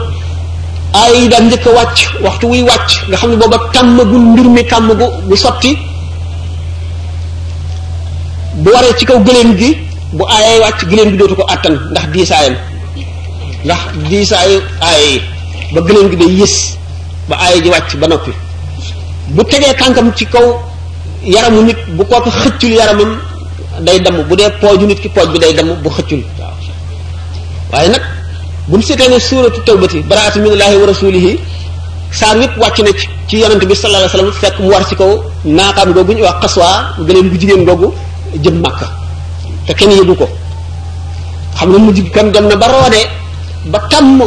aaya 1.02 1.16
yi 1.24 1.28
daan 1.32 1.44
njëkk 1.48 1.66
a 1.72 1.72
wàcc 1.80 1.98
waxtu 2.22 2.46
wuy 2.52 2.62
wàcc 2.68 2.92
nga 3.10 3.18
xam 3.18 3.30
ne 3.32 3.36
booba 3.40 3.58
tàmmagul 3.74 4.24
mbir 4.32 4.46
mi 4.56 4.62
tàmmagu 4.68 5.08
bu 5.28 5.36
sotti 5.36 5.72
bu 8.62 8.70
waree 8.76 8.94
ci 9.00 9.04
kaw 9.08 9.20
gëléem 9.24 9.50
gi 9.58 9.70
bu 10.14 10.24
aaya 10.36 10.60
wàcc 10.68 10.80
gëléem 10.92 11.10
gi 11.12 11.18
dootu 11.18 11.36
ko 11.40 11.44
attan 11.50 11.74
ndax 11.92 12.06
diisaayam 12.14 12.56
ndax 13.66 13.82
diisaayu 14.10 14.58
aaya 14.86 15.02
yi 15.14 15.18
ba 15.74 15.80
gëléem 15.88 16.08
gi 16.12 16.18
day 16.22 16.32
yës 16.40 16.56
ba 17.30 17.36
aaya 17.44 17.58
ji 17.64 17.70
wàcc 17.76 17.92
ba 18.02 18.08
noppi 18.08 18.32
bu 19.36 19.42
tegee 19.52 19.74
tànkam 19.80 20.08
ci 20.18 20.26
kaw 20.34 20.48
yaramu 21.36 21.64
nit 21.68 21.78
bu 21.98 22.04
kooku 22.06 22.30
xëccul 22.42 22.74
yaramam 22.80 23.12
day 23.86 24.00
damm 24.06 24.18
bu 24.30 24.36
dee 24.40 24.50
pooju 24.62 24.86
nit 24.86 25.00
ki 25.02 25.10
pooj 25.16 25.28
bi 25.34 25.40
day 25.44 25.54
damm 25.58 25.70
bu 25.84 25.90
xëccul 25.98 26.22
waaw 26.40 26.54
waaye 27.72 27.90
nag 27.90 28.04
bu 28.68 28.78
ñu 28.78 28.84
seetee 28.88 29.10
ne 29.12 29.18
suuratu 29.30 29.60
tawbati 29.68 30.00
baraatu 30.12 30.38
minallaahi 30.44 30.76
wa 30.82 30.86
rasuulihi 30.92 31.32
saar 32.20 32.36
yëpp 32.42 32.54
wàcc 32.64 32.78
na 32.86 32.92
ci 33.00 33.06
ci 33.28 33.36
yonent 33.42 33.64
bi 33.70 33.76
sallallahu 33.76 34.10
alayhi 34.10 34.28
wa 34.34 34.42
fekk 34.44 34.56
mu 34.60 34.70
war 34.74 34.84
ci 34.90 34.96
kaw 34.96 35.12
naaqaam 35.58 35.90
googu 35.96 36.12
ñu 36.14 36.24
wax 36.28 36.38
xaswaa 36.42 36.78
gëléem 37.08 37.28
gu 37.32 37.38
jigéen 37.42 37.64
googu 37.68 37.88
jëm 38.44 38.56
màkka 38.64 38.88
te 39.66 39.72
kenn 39.74 39.92
yëgu 40.00 40.14
ko 40.22 40.28
xam 41.58 41.70
nga 41.70 41.78
mujj 41.80 41.98
kan 42.14 42.28
dem 42.34 42.46
na 42.50 42.56
ba 42.62 42.68
roodee 42.72 43.08
ba 43.66 43.80
tàmm 43.92 44.22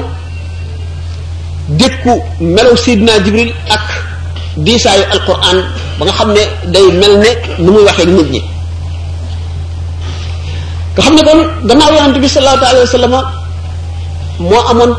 dékku 1.80 2.12
melaw 2.40 2.76
sidna 2.85 3.12
jibril 3.25 3.52
ak 3.71 3.85
diisaayu 4.64 5.04
alquran 5.14 5.59
ba 5.99 6.02
nga 6.07 6.12
xam 6.18 6.30
ne 6.37 6.42
day 6.73 6.87
mel 7.00 7.14
ne 7.23 7.30
nu 7.64 7.71
muy 7.73 7.85
waxee 7.88 8.07
nit 8.07 8.28
ñi 8.33 8.40
nga 10.95 11.02
xam 11.04 11.14
ne 11.16 11.23
kon 11.26 11.40
gannaaw 11.68 11.90
yonante 11.97 12.18
bi 12.25 12.28
sallallahu 12.28 12.64
alayhi 12.73 12.87
wa 12.88 12.92
sallam 12.97 13.14
moo 14.49 14.62
amoon 14.71 14.92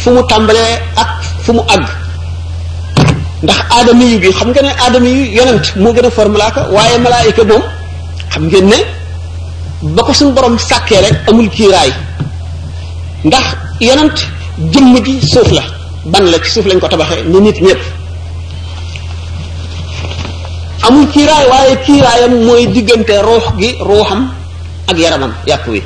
fu 0.00 0.08
mu 0.14 0.22
tàmbalee 0.30 0.74
ak 0.96 1.10
fu 1.42 1.52
mu 1.52 1.62
àgg 1.74 1.86
ndax 3.42 3.58
aadama 3.76 4.04
yu 4.24 4.32
xam 4.38 4.48
nga 4.50 4.62
ne 4.62 4.70
aadama 4.84 5.08
yu 5.36 5.42
moo 5.82 5.92
gën 5.94 6.06
a 6.06 6.10
formulaaka 6.16 6.60
waaye 6.74 6.98
malaayika 7.04 7.42
moom 7.50 7.62
xam 8.32 8.44
ngeen 8.46 8.66
ne 8.70 8.78
ba 9.94 10.00
ko 10.02 10.12
suñu 10.14 10.32
borom 10.34 10.58
sàkkee 10.68 11.00
rek 11.04 11.16
amul 11.28 11.48
kiiraay 11.56 11.90
ndax 13.28 13.46
yonant 13.84 14.18
jëmm 14.72 14.96
ji 15.04 15.14
suuf 15.32 15.50
la 15.52 15.62
ban 16.12 16.24
la 16.32 16.38
ci 16.42 16.50
suuf 16.50 16.66
lañ 16.66 16.78
ko 16.80 16.88
tabaxee 16.88 17.22
ni 17.30 17.38
nit 17.40 17.58
ñëpp 17.66 17.80
amul 20.88 21.06
kiiraay 21.12 21.44
waaye 21.52 21.74
kiiraayam 21.86 22.32
mooy 22.46 22.62
diggante 22.74 23.14
ruux 23.28 23.44
gi 23.58 23.68
ruuxam 23.88 24.20
ak 24.90 24.96
yaramam 25.02 25.32
yàpp 25.46 25.64
wi 25.72 25.82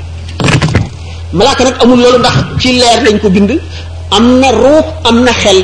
malaaka 1.33 1.63
nag 1.65 1.77
amul 1.83 1.99
loolu 2.03 2.19
ndax 2.23 2.35
ci 2.61 2.69
leer 2.81 3.01
lañ 3.07 3.17
ko 3.23 3.29
bind 3.35 3.51
am 4.15 4.25
na 4.41 4.49
ruux 4.63 4.85
am 5.09 5.17
na 5.27 5.33
xel 5.43 5.61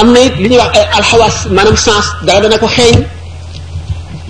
am 0.00 0.06
na 0.12 0.18
it 0.26 0.34
li 0.42 0.48
ñu 0.50 0.56
wax 0.62 0.72
ay 0.78 0.86
alxawaas 0.98 1.36
maanaam 1.56 1.76
sens 1.86 2.06
dara 2.26 2.40
dana 2.44 2.56
ko 2.62 2.68
xeeñ 2.76 2.96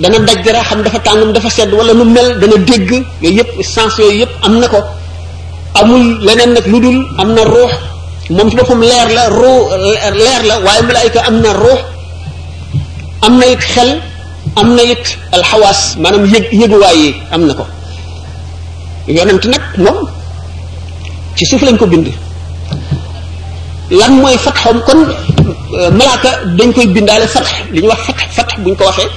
dana 0.00 0.18
daj 0.28 0.38
dara 0.46 0.60
xam 0.68 0.80
dafa 0.84 0.98
tàngum 1.06 1.30
dafa 1.34 1.50
sedd 1.56 1.70
wala 1.78 1.92
nu 1.98 2.04
mel 2.14 2.28
dana 2.40 2.56
dégg 2.68 2.90
yooyu 3.22 3.36
yëpp 3.38 3.50
sens 3.74 3.92
yooyu 3.98 4.16
yëpp 4.20 4.32
am 4.46 4.54
na 4.60 4.68
ko 4.74 4.80
amul 5.74 6.02
leneen 6.22 6.54
nag 6.54 6.66
lu 6.70 6.78
dul 6.80 6.98
am 7.18 7.28
na 7.36 7.42
ruux 7.44 7.72
moom 8.36 8.46
ci 8.50 8.56
boppam 8.56 8.80
leer 8.80 9.08
la 9.16 9.28
ruux 9.28 9.62
leer 10.14 10.44
la 10.48 10.54
waaye 10.66 10.82
malaayika 10.88 11.20
am 11.28 11.36
na 11.42 11.50
ruux 11.64 11.80
am 13.26 13.38
na 13.38 13.44
it 13.52 13.60
xel 13.72 13.90
am 14.60 14.68
na 14.76 14.82
it 14.92 15.04
alxawaas 15.36 15.80
maanaam 16.02 16.24
yëg 16.34 16.44
yëguwaay 16.60 16.98
yi 17.02 17.08
am 17.34 17.42
na 17.46 17.52
ko 17.58 17.64
yonent 19.16 19.44
nag 19.52 19.62
moom 19.84 19.98
ci 21.36 21.44
suuf 21.50 21.62
lañ 21.66 21.76
ko 21.80 21.86
bind 21.92 22.08
lan 23.90 24.12
mooy 24.22 24.36
fatxoom 24.44 24.78
kon 24.86 25.00
malaaka 25.98 26.30
dañ 26.58 26.70
koy 26.74 26.86
bindaale 26.94 27.26
fatx 27.34 27.50
li 27.72 27.80
ñuy 27.80 27.88
wax 27.90 28.00
fatx 28.06 28.20
fatx 28.36 28.50
buñ 28.62 28.74
ko 28.78 28.84
waxee 28.88 29.10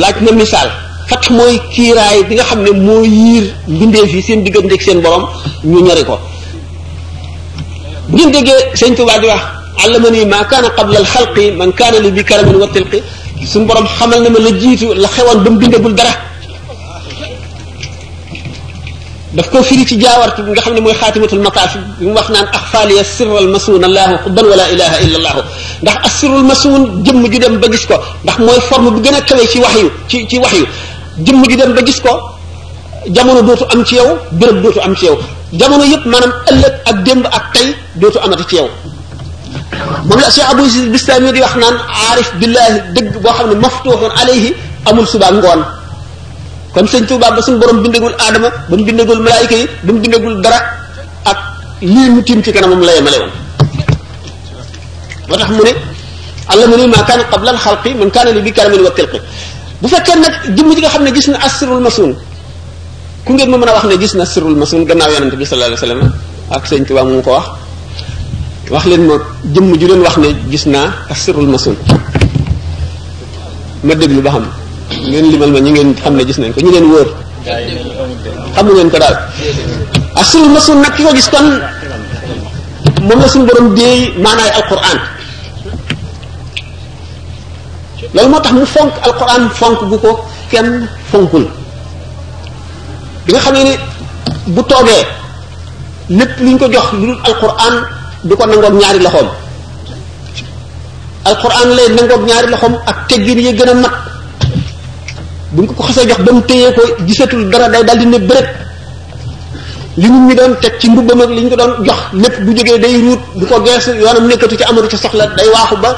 laaj 0.00 0.16
na 0.24 0.30
misaal 0.32 0.70
fat 1.08 1.30
moy 1.30 1.58
kiray 1.74 2.22
bi 2.28 2.34
nga 2.36 2.44
xamne 2.50 2.70
ne 2.72 2.96
yir 3.06 3.44
yiir 3.68 4.06
fi 4.10 4.16
yi 4.16 4.22
seen 4.22 4.44
digganteeg 4.44 4.82
seen 4.82 5.00
borom 5.04 5.24
ñu 5.64 5.80
ñari 5.86 6.04
ko 6.04 6.18
bu 8.08 8.16
dege 8.16 8.30
déggee 8.32 8.58
sëñ 8.78 8.94
di 8.94 9.02
wax 9.02 9.42
allamani 9.84 10.24
ma 10.26 10.44
kana 10.50 10.68
qabla 10.76 10.98
al 10.98 11.06
khalqi 11.12 11.50
man 11.58 11.70
kana 11.72 11.98
li 11.98 12.10
bi 12.10 12.22
wa 12.62 12.68
tilqi 12.74 13.02
suñ 13.52 13.66
borom 13.66 13.86
xamal 13.98 14.20
na 14.22 14.28
ma 14.30 14.38
la 14.38 14.50
jitu 14.60 14.86
la 15.02 15.08
xewoon 15.14 15.38
bu 15.44 15.50
mu 15.50 15.58
bindagul 15.58 15.94
dara 15.94 16.14
daf 19.36 19.46
ko 19.50 19.62
firi 19.62 19.84
ci 19.84 19.96
jaawartu 20.00 20.40
nga 20.50 20.60
xamne 20.64 20.80
moy 20.80 20.94
khatimatul 21.00 21.40
xaatimatul 21.42 21.80
bu 21.98 22.00
bi 22.00 22.04
mu 22.06 22.14
wax 22.18 22.28
naan 22.34 22.46
axfaaliya 22.58 23.04
sirral 23.04 23.48
masuun 23.54 23.84
allahu 23.88 24.14
xubban 24.24 24.44
wala 24.50 24.64
ilaha 24.72 24.96
illa 25.04 25.18
allah 25.18 25.34
ndax 25.82 25.96
asrul 26.08 26.44
masun 26.50 26.82
jëm 27.04 27.20
ju 27.32 27.38
dem 27.42 27.54
ba 27.62 27.66
gis 27.72 27.84
ko 27.90 27.94
ndax 28.24 28.36
moy 28.46 28.60
forme 28.68 28.88
bu 28.94 29.00
gëna 29.04 29.20
kawe 29.28 29.44
ci 29.52 29.58
wax 29.64 29.74
ci 30.08 30.26
ci 30.30 30.38
wax 30.38 30.54
jëmm 31.18 31.44
ji 31.48 31.56
dem 31.56 31.72
ba 31.74 31.82
gis 31.82 32.00
ko 32.00 32.10
jamono 33.14 33.40
dootu 33.42 33.64
am 33.72 33.84
ci 33.84 33.94
yow 33.96 34.18
béréb 34.32 34.62
dootu 34.62 34.80
am 34.80 34.94
ci 34.96 35.04
yow 35.06 35.16
jamono 35.52 35.84
yëpp 35.84 36.04
maanaam 36.06 36.32
ëllëg 36.50 36.74
ak 36.90 37.02
démb 37.04 37.24
ak 37.30 37.44
tey 37.52 37.74
dootu 37.94 38.18
amati 38.18 38.44
ci 38.48 38.56
yow 38.56 38.68
moom 40.06 40.18
la 40.20 40.30
Cheikh 40.30 40.48
Abou 40.50 40.62
Yazid 40.64 40.90
wax 40.92 41.54
naan 41.56 41.74
aarif 42.10 42.34
billahi 42.40 42.80
dëgg 42.94 43.12
boo 43.22 43.30
xam 43.32 43.48
ne 43.50 43.54
maftuuxun 43.54 44.10
alayhi 44.20 44.54
amul 44.86 45.06
subaa 45.06 45.30
ngoon 45.32 45.60
kon 46.74 46.86
sëñ 46.88 47.06
Tuubaa 47.06 47.30
ba 47.30 47.40
suñu 47.42 47.58
borom 47.58 47.82
bindagul 47.82 48.14
aadama 48.18 48.50
ba 48.68 48.76
mu 48.76 48.82
bindagul 48.84 49.18
malaayika 49.22 49.56
yi 49.56 49.66
ba 49.82 49.92
mu 49.92 50.00
bindagul 50.00 50.34
dara 50.42 50.58
ak 51.24 51.38
lii 51.80 52.10
mu 52.10 52.22
tiim 52.26 52.42
ci 52.42 52.50
kanamam 52.52 52.80
la 52.80 52.92
yemale 52.96 53.18
woon 53.22 53.32
moo 55.28 55.36
tax 55.38 55.50
mu 55.50 55.62
ne 55.62 55.72
allama 56.52 56.74
ni 56.76 56.86
maa 56.94 57.04
kaana 57.06 57.22
qabla 57.30 57.50
al 57.54 57.58
xalqi 57.64 57.90
man 57.94 58.10
li 58.34 58.40
bi 58.42 58.50
karamin 58.52 58.80
wa 58.82 58.90
tilqi 58.90 59.20
bu 59.84 59.86
fekkee 59.92 60.16
nag 60.16 60.34
jëmm 60.56 60.68
ji 60.76 60.80
nga 60.80 60.90
xam 60.96 61.02
ne 61.06 61.12
gis 61.12 61.28
na 61.28 61.38
asrul 61.46 61.80
masun 61.86 62.10
ku 63.24 63.30
ngeen 63.36 63.50
ma 63.52 63.56
mën 63.60 63.68
a 63.70 63.72
wax 63.76 63.84
ne 63.92 63.96
gis 64.02 64.12
na 64.16 64.22
asrul 64.26 64.56
masun 64.62 64.80
gannaaw 64.88 65.10
yonante 65.14 65.36
bi 65.40 65.44
sa 65.44 65.54
alayhi 65.60 65.76
wasallam 65.78 66.00
ak 66.56 66.62
sëñ 66.68 66.82
Tuubaa 66.88 67.04
ko 67.26 67.30
wax 67.36 67.46
wax 68.74 68.84
leen 68.90 69.02
ma 69.08 69.14
jëmm 69.54 69.68
ju 69.80 69.86
leen 69.90 70.00
wax 70.06 70.16
ne 70.24 70.28
gis 70.52 70.64
naa 70.74 70.88
asrul 71.14 71.46
masun 71.54 71.76
ma 73.86 73.92
déglu 74.00 74.20
ba 74.26 74.30
xam 74.34 74.46
ngeen 75.10 75.26
limal 75.32 75.50
ma 75.54 75.60
ñi 75.64 75.70
ngeen 75.76 75.88
xam 76.04 76.14
ne 76.18 76.22
gis 76.28 76.38
nañ 76.40 76.50
ko 76.54 76.58
ñu 76.64 76.70
leen 76.76 76.86
wóor 76.92 77.08
xam 78.56 78.66
ngeen 78.76 78.88
ko 78.92 78.98
daal 79.02 79.16
asrul 80.22 80.48
masun 80.56 80.76
nag 80.84 80.92
ki 80.96 81.02
ko 81.06 81.10
gis 81.18 81.28
kon 81.32 81.46
moom 83.06 83.20
la 83.22 83.28
suñu 83.32 83.44
borom 83.48 83.66
déey 83.78 84.00
maanaay 84.24 84.48
alquran 84.58 84.98
lol 88.14 88.28
motax 88.32 88.52
mu 88.54 88.64
fonk 88.74 88.94
alquran 89.06 89.42
fonk 89.58 89.80
bu 89.90 89.96
ko 90.02 90.10
kenn 90.50 90.68
fonkul 91.10 91.44
bi 93.26 93.30
nga 93.34 93.40
xamni 93.44 93.72
bu 94.54 94.62
toge 94.70 94.98
lépp 96.18 96.32
luñ 96.44 96.56
ko 96.60 96.66
jox 96.72 96.88
lu 97.00 97.12
alquran 97.28 97.74
du 98.26 98.34
ko 98.38 98.44
nangoog 98.46 98.74
ñaari 98.80 99.00
loxom 99.06 99.26
alquran 101.28 101.68
lay 101.76 101.88
nangok 101.94 102.22
ñaari 102.28 102.48
loxom 102.52 102.74
ak 102.90 102.98
teggin 103.08 103.38
ye 103.46 103.52
gëna 103.58 103.72
a 103.72 103.74
mat 103.74 103.96
buñ 105.52 105.66
ko 105.66 105.82
xasse 105.86 106.02
jox 106.08 106.20
ba 106.26 106.32
mu 106.36 106.42
ko 106.76 106.82
gisatul 107.06 107.42
dara 107.50 107.68
day 107.72 107.82
daldi 107.84 108.04
di 108.04 108.10
ne 108.12 108.18
bërëb 108.28 108.46
li 110.02 110.08
nit 110.10 110.24
ñi 110.26 110.34
doon 110.38 110.52
tek 110.62 110.74
ci 110.80 110.86
mbubam 110.90 111.20
ak 111.20 111.30
li 111.36 111.40
ñu 111.42 111.50
ko 111.50 111.56
doon 111.56 111.72
jox 111.86 111.98
lépp 112.22 112.34
bu 112.44 112.50
joge 112.56 112.74
day 112.82 112.94
ruut 113.04 113.20
du 113.36 113.44
ko 113.46 113.54
yoonam 114.02 114.26
nekkatu 114.28 114.56
ci 114.60 114.64
amatu 114.70 114.88
ci 114.92 114.96
soxla 115.02 115.26
day 115.36 115.48
waxu 115.54 115.76
ba 115.82 115.90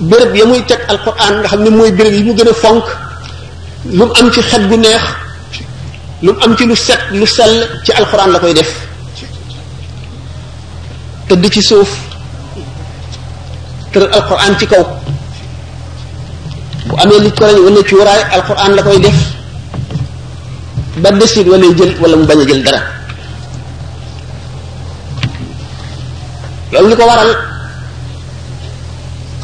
bërëb 0.00 0.34
ya 0.34 0.44
muy 0.46 0.62
teg 0.66 0.80
alquran 0.88 1.38
nga 1.40 1.48
xam 1.48 1.62
ne 1.62 1.70
mooy 1.70 1.92
bërëb 1.92 2.14
yi 2.18 2.22
mu 2.24 2.34
gën 2.34 2.48
a 2.48 2.52
fonk 2.54 2.84
lu 3.92 4.04
am 4.20 4.26
ci 4.30 4.42
xet 4.42 4.62
gu 4.68 4.76
neex 4.76 5.02
lu 6.22 6.32
am 6.42 6.56
ci 6.56 6.64
lu 6.66 6.74
set 6.74 7.00
lu 7.12 7.26
sell 7.26 7.54
ci 7.84 7.92
alquran 7.92 8.30
la 8.32 8.38
koy 8.40 8.52
def 8.54 8.68
tëdd 11.28 11.44
ci 11.52 11.62
suuf 11.62 11.88
tëral 13.92 14.10
alquran 14.12 14.58
ci 14.58 14.66
kaw 14.66 14.82
bu 16.86 16.94
amee 17.02 17.20
li 17.20 17.30
ko 17.32 17.44
lañ 17.46 17.56
wala 17.62 17.80
ci 17.88 17.94
waraay 17.94 18.22
alquran 18.34 18.74
la 18.74 18.82
koy 18.82 18.98
def 18.98 19.14
ba 21.02 21.10
desit 21.12 21.46
wala 21.46 21.66
jël 21.78 21.92
wala 22.02 22.16
mu 22.16 22.26
bañ 22.26 22.40
a 22.40 22.44
jël 22.48 22.62
dara 22.66 22.82
loolu 26.72 26.88
li 26.88 26.96
ko 26.98 27.06
waral 27.06 27.53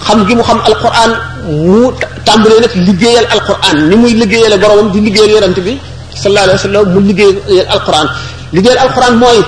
xam 0.09 0.25
gi 0.29 0.35
mu 0.35 0.43
xam 0.43 0.59
alquran 0.69 1.11
mu 1.65 1.91
tàmbalee 2.27 2.61
nag 2.61 2.71
liggéeyal 2.87 3.27
alquran 3.35 3.77
ni 3.89 3.97
muy 3.97 4.13
liggéeyale 4.21 4.57
boromam 4.63 4.87
di 4.95 4.99
liggéeyal 5.07 5.31
yonent 5.35 5.59
bi 5.67 5.75
sallallahu 6.21 6.45
alayhi 6.47 6.61
wa 6.61 6.65
sallam 6.69 6.85
mu 6.95 7.01
liggéeyal 7.09 7.67
alquran 7.75 8.07
liggéeyal 8.55 8.79
alquran 8.85 9.13
mooy 9.23 9.39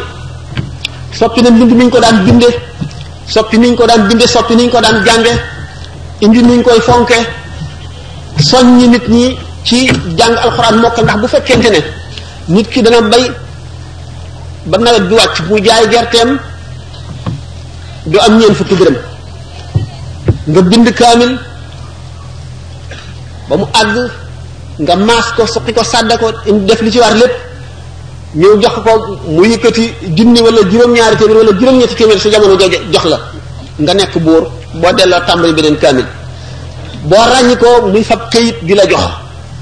soppi 1.18 1.40
na 1.42 1.48
mbind 1.56 1.72
mi 1.78 1.84
ko 1.92 1.98
daan 2.04 2.16
binde 2.24 2.48
soppi 3.34 3.56
ni 3.58 3.68
ñu 3.70 3.76
ko 3.78 3.84
daan 3.90 4.02
binde 4.08 4.26
soppi 4.34 4.54
ni 4.58 4.64
ñu 4.64 4.70
ko 4.72 4.78
daan 4.84 4.96
jànge 5.06 5.32
indi 6.24 6.40
ni 6.48 6.54
koy 6.66 6.80
fonke 6.86 7.18
soññi 8.48 8.86
nit 8.92 9.04
ñi 9.14 9.26
ci 9.68 9.78
jàng 10.18 10.34
alquran 10.44 10.74
mokkal 10.82 11.04
ndax 11.04 11.18
bu 11.20 11.26
fekkente 11.32 11.68
ne 11.74 11.80
nit 12.54 12.66
ki 12.72 12.80
dana 12.84 13.00
bay 13.12 13.24
ba 14.68 14.76
nawet 14.84 15.02
bi 15.08 15.14
wàcc 15.20 15.36
mu 15.48 15.56
jaay 15.66 15.82
gerteem 15.92 16.30
du 18.10 18.16
am 18.24 18.32
ñeen 18.38 18.54
fukki 18.58 18.74
dërëm 18.80 18.96
nga 20.50 20.62
bind 20.66 20.88
kaamil 20.94 21.38
ba 23.48 23.54
mu 23.56 23.64
àgg 23.72 23.96
nga 24.82 24.96
maas 24.96 25.26
ko 25.36 25.46
suqi 25.46 25.72
ko 25.72 25.84
sàdda 25.84 26.18
ko 26.18 26.26
def 26.66 26.80
li 26.82 26.90
ci 26.90 26.98
war 26.98 27.14
lépp 27.14 27.32
ñëw 28.34 28.58
jox 28.62 28.74
ko 28.84 29.18
mu 29.28 29.44
yëkkati 29.44 29.94
junni 30.16 30.40
wala 30.40 30.60
juróom-ñaari 30.68 31.16
téeméer 31.16 31.36
wala 31.36 31.52
juróom-ñetti 31.58 31.94
téeméer 31.94 32.18
sa 32.18 32.30
jamono 32.30 32.56
jooju 32.58 32.76
jox 32.92 33.04
la 33.04 33.18
nga 33.78 33.94
nekk 33.94 34.18
buur 34.18 34.50
boo 34.74 34.92
delloo 34.92 35.20
tàmbali 35.26 35.52
beneen 35.52 35.76
kaamil 35.78 36.06
boo 37.04 37.16
ràññi 37.26 37.56
ko 37.56 37.86
muy 37.92 38.02
fab 38.04 38.28
këyit 38.30 38.56
di 38.64 38.74
la 38.74 38.84
jox 38.86 39.02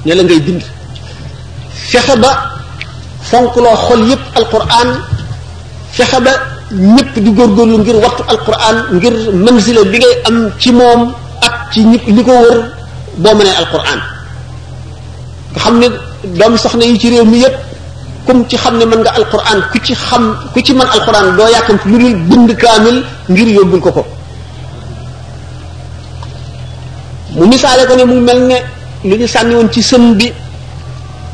ne 0.07 0.15
la 0.15 0.23
ngay 0.23 0.41
bind 0.41 0.63
fexe 1.75 2.17
ba 2.17 2.53
fonk 3.23 3.55
loo 3.57 3.77
xol 3.87 4.09
yépp 4.09 4.21
alquran 4.37 4.89
fexe 5.93 6.21
ba 6.25 6.31
ñepp 6.71 7.19
di 7.19 7.31
góorgóorlu 7.35 7.79
ngir 7.83 7.97
waxtu 7.97 8.23
alquran 8.33 8.77
ngir 8.97 9.15
manzila 9.45 9.83
bi 9.91 9.97
ngay 9.99 10.15
am 10.27 10.37
ci 10.59 10.71
mom 10.71 11.01
ak 11.43 11.55
ci 11.73 11.83
ñepp 11.85 12.05
liko 12.17 12.31
wër 12.31 12.59
bo 13.23 13.31
mëne 13.35 13.51
alquran 13.61 14.01
nga 15.53 15.61
xamne 15.63 15.87
ne 15.89 16.39
doomi 16.39 16.59
soxna 16.59 16.85
yi 16.85 16.99
ci 17.01 17.09
rew 17.11 17.25
mi 17.25 17.39
yépp 17.39 17.57
kum 18.25 18.47
ci 18.49 18.57
xamne 18.57 18.85
ne 18.85 18.97
nga 19.03 19.11
alquran 19.19 19.59
ku 19.73 19.79
ci 19.87 19.95
xam 19.95 20.25
ku 20.53 20.61
ci 20.61 20.73
man 20.73 20.87
alquran 20.95 21.35
do 21.37 21.45
yàkkamti 21.49 21.89
lu 21.89 21.99
dul 21.99 22.17
bind 22.29 22.51
kamil 22.63 22.97
ngir 23.31 23.49
yobul 23.49 23.81
ko 23.81 23.91
ko 23.93 24.05
mu 27.39 27.45
misale 27.47 27.83
ko 27.89 27.95
ne 27.97 28.05
mu 28.05 28.21
melne 28.21 28.57
lu 29.03 29.15
ñu 29.17 29.27
sanni 29.27 29.55
won 29.57 29.69
ci 29.73 29.83
bi 30.15 30.33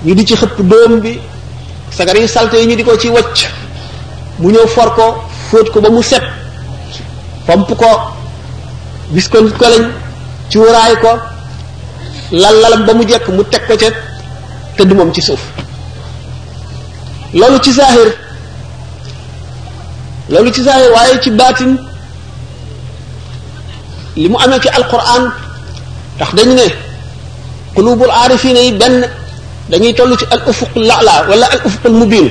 ñu 0.04 0.14
di 0.14 0.24
ci 0.24 0.34
xëpp 0.34 0.58
doom 0.62 1.00
bi 1.00 1.20
sagar 1.90 2.16
yi 2.16 2.26
salte 2.26 2.54
yi 2.56 2.66
ñu 2.68 2.74
di 2.74 2.82
ko 2.82 2.96
ci 2.96 3.08
wacc 3.08 3.38
mu 4.38 4.50
ñew 4.50 4.66
for 4.66 4.92
ko 4.94 5.25
fóot 5.50 5.70
ko 5.70 5.78
ba 5.80 5.88
mu 5.90 6.02
set 6.02 6.22
pomp 7.46 7.70
ko 7.78 7.90
bis 9.14 9.28
ko 9.30 9.38
cuuraay 10.50 10.94
ko 11.02 11.12
lal 12.42 12.54
lalam 12.62 12.82
ba 12.86 12.92
mu 12.94 13.04
jekk 13.06 13.26
mu 13.30 13.42
teg 13.50 13.62
ko 13.66 13.74
ca 13.78 13.90
tëdd 14.76 14.90
moom 14.94 15.10
ci 15.14 15.22
suuf 15.22 15.40
loolu 17.38 17.58
ci 17.62 17.72
zahir 17.78 18.10
loolu 20.30 20.50
ci 20.50 20.62
zahir 20.62 20.90
waaye 20.94 21.14
ci 21.22 21.30
baatin 21.30 21.72
li 24.18 24.28
mu 24.30 24.38
amee 24.44 24.60
ci 24.62 24.68
alquran 24.78 25.24
tax 26.18 26.30
dañu 26.34 26.54
ne 26.58 26.66
qulubul 27.74 28.10
aarifina 28.10 28.60
yi 28.66 28.72
benn 28.80 28.96
dañuy 29.70 29.94
toll 29.94 30.12
ci 30.18 30.24
al 30.34 30.42
ufuq 30.50 30.72
la'la 30.88 31.14
wala 31.28 31.46
al 31.54 31.60
ufuq 31.66 31.84
al 31.90 31.98
mubin 32.02 32.26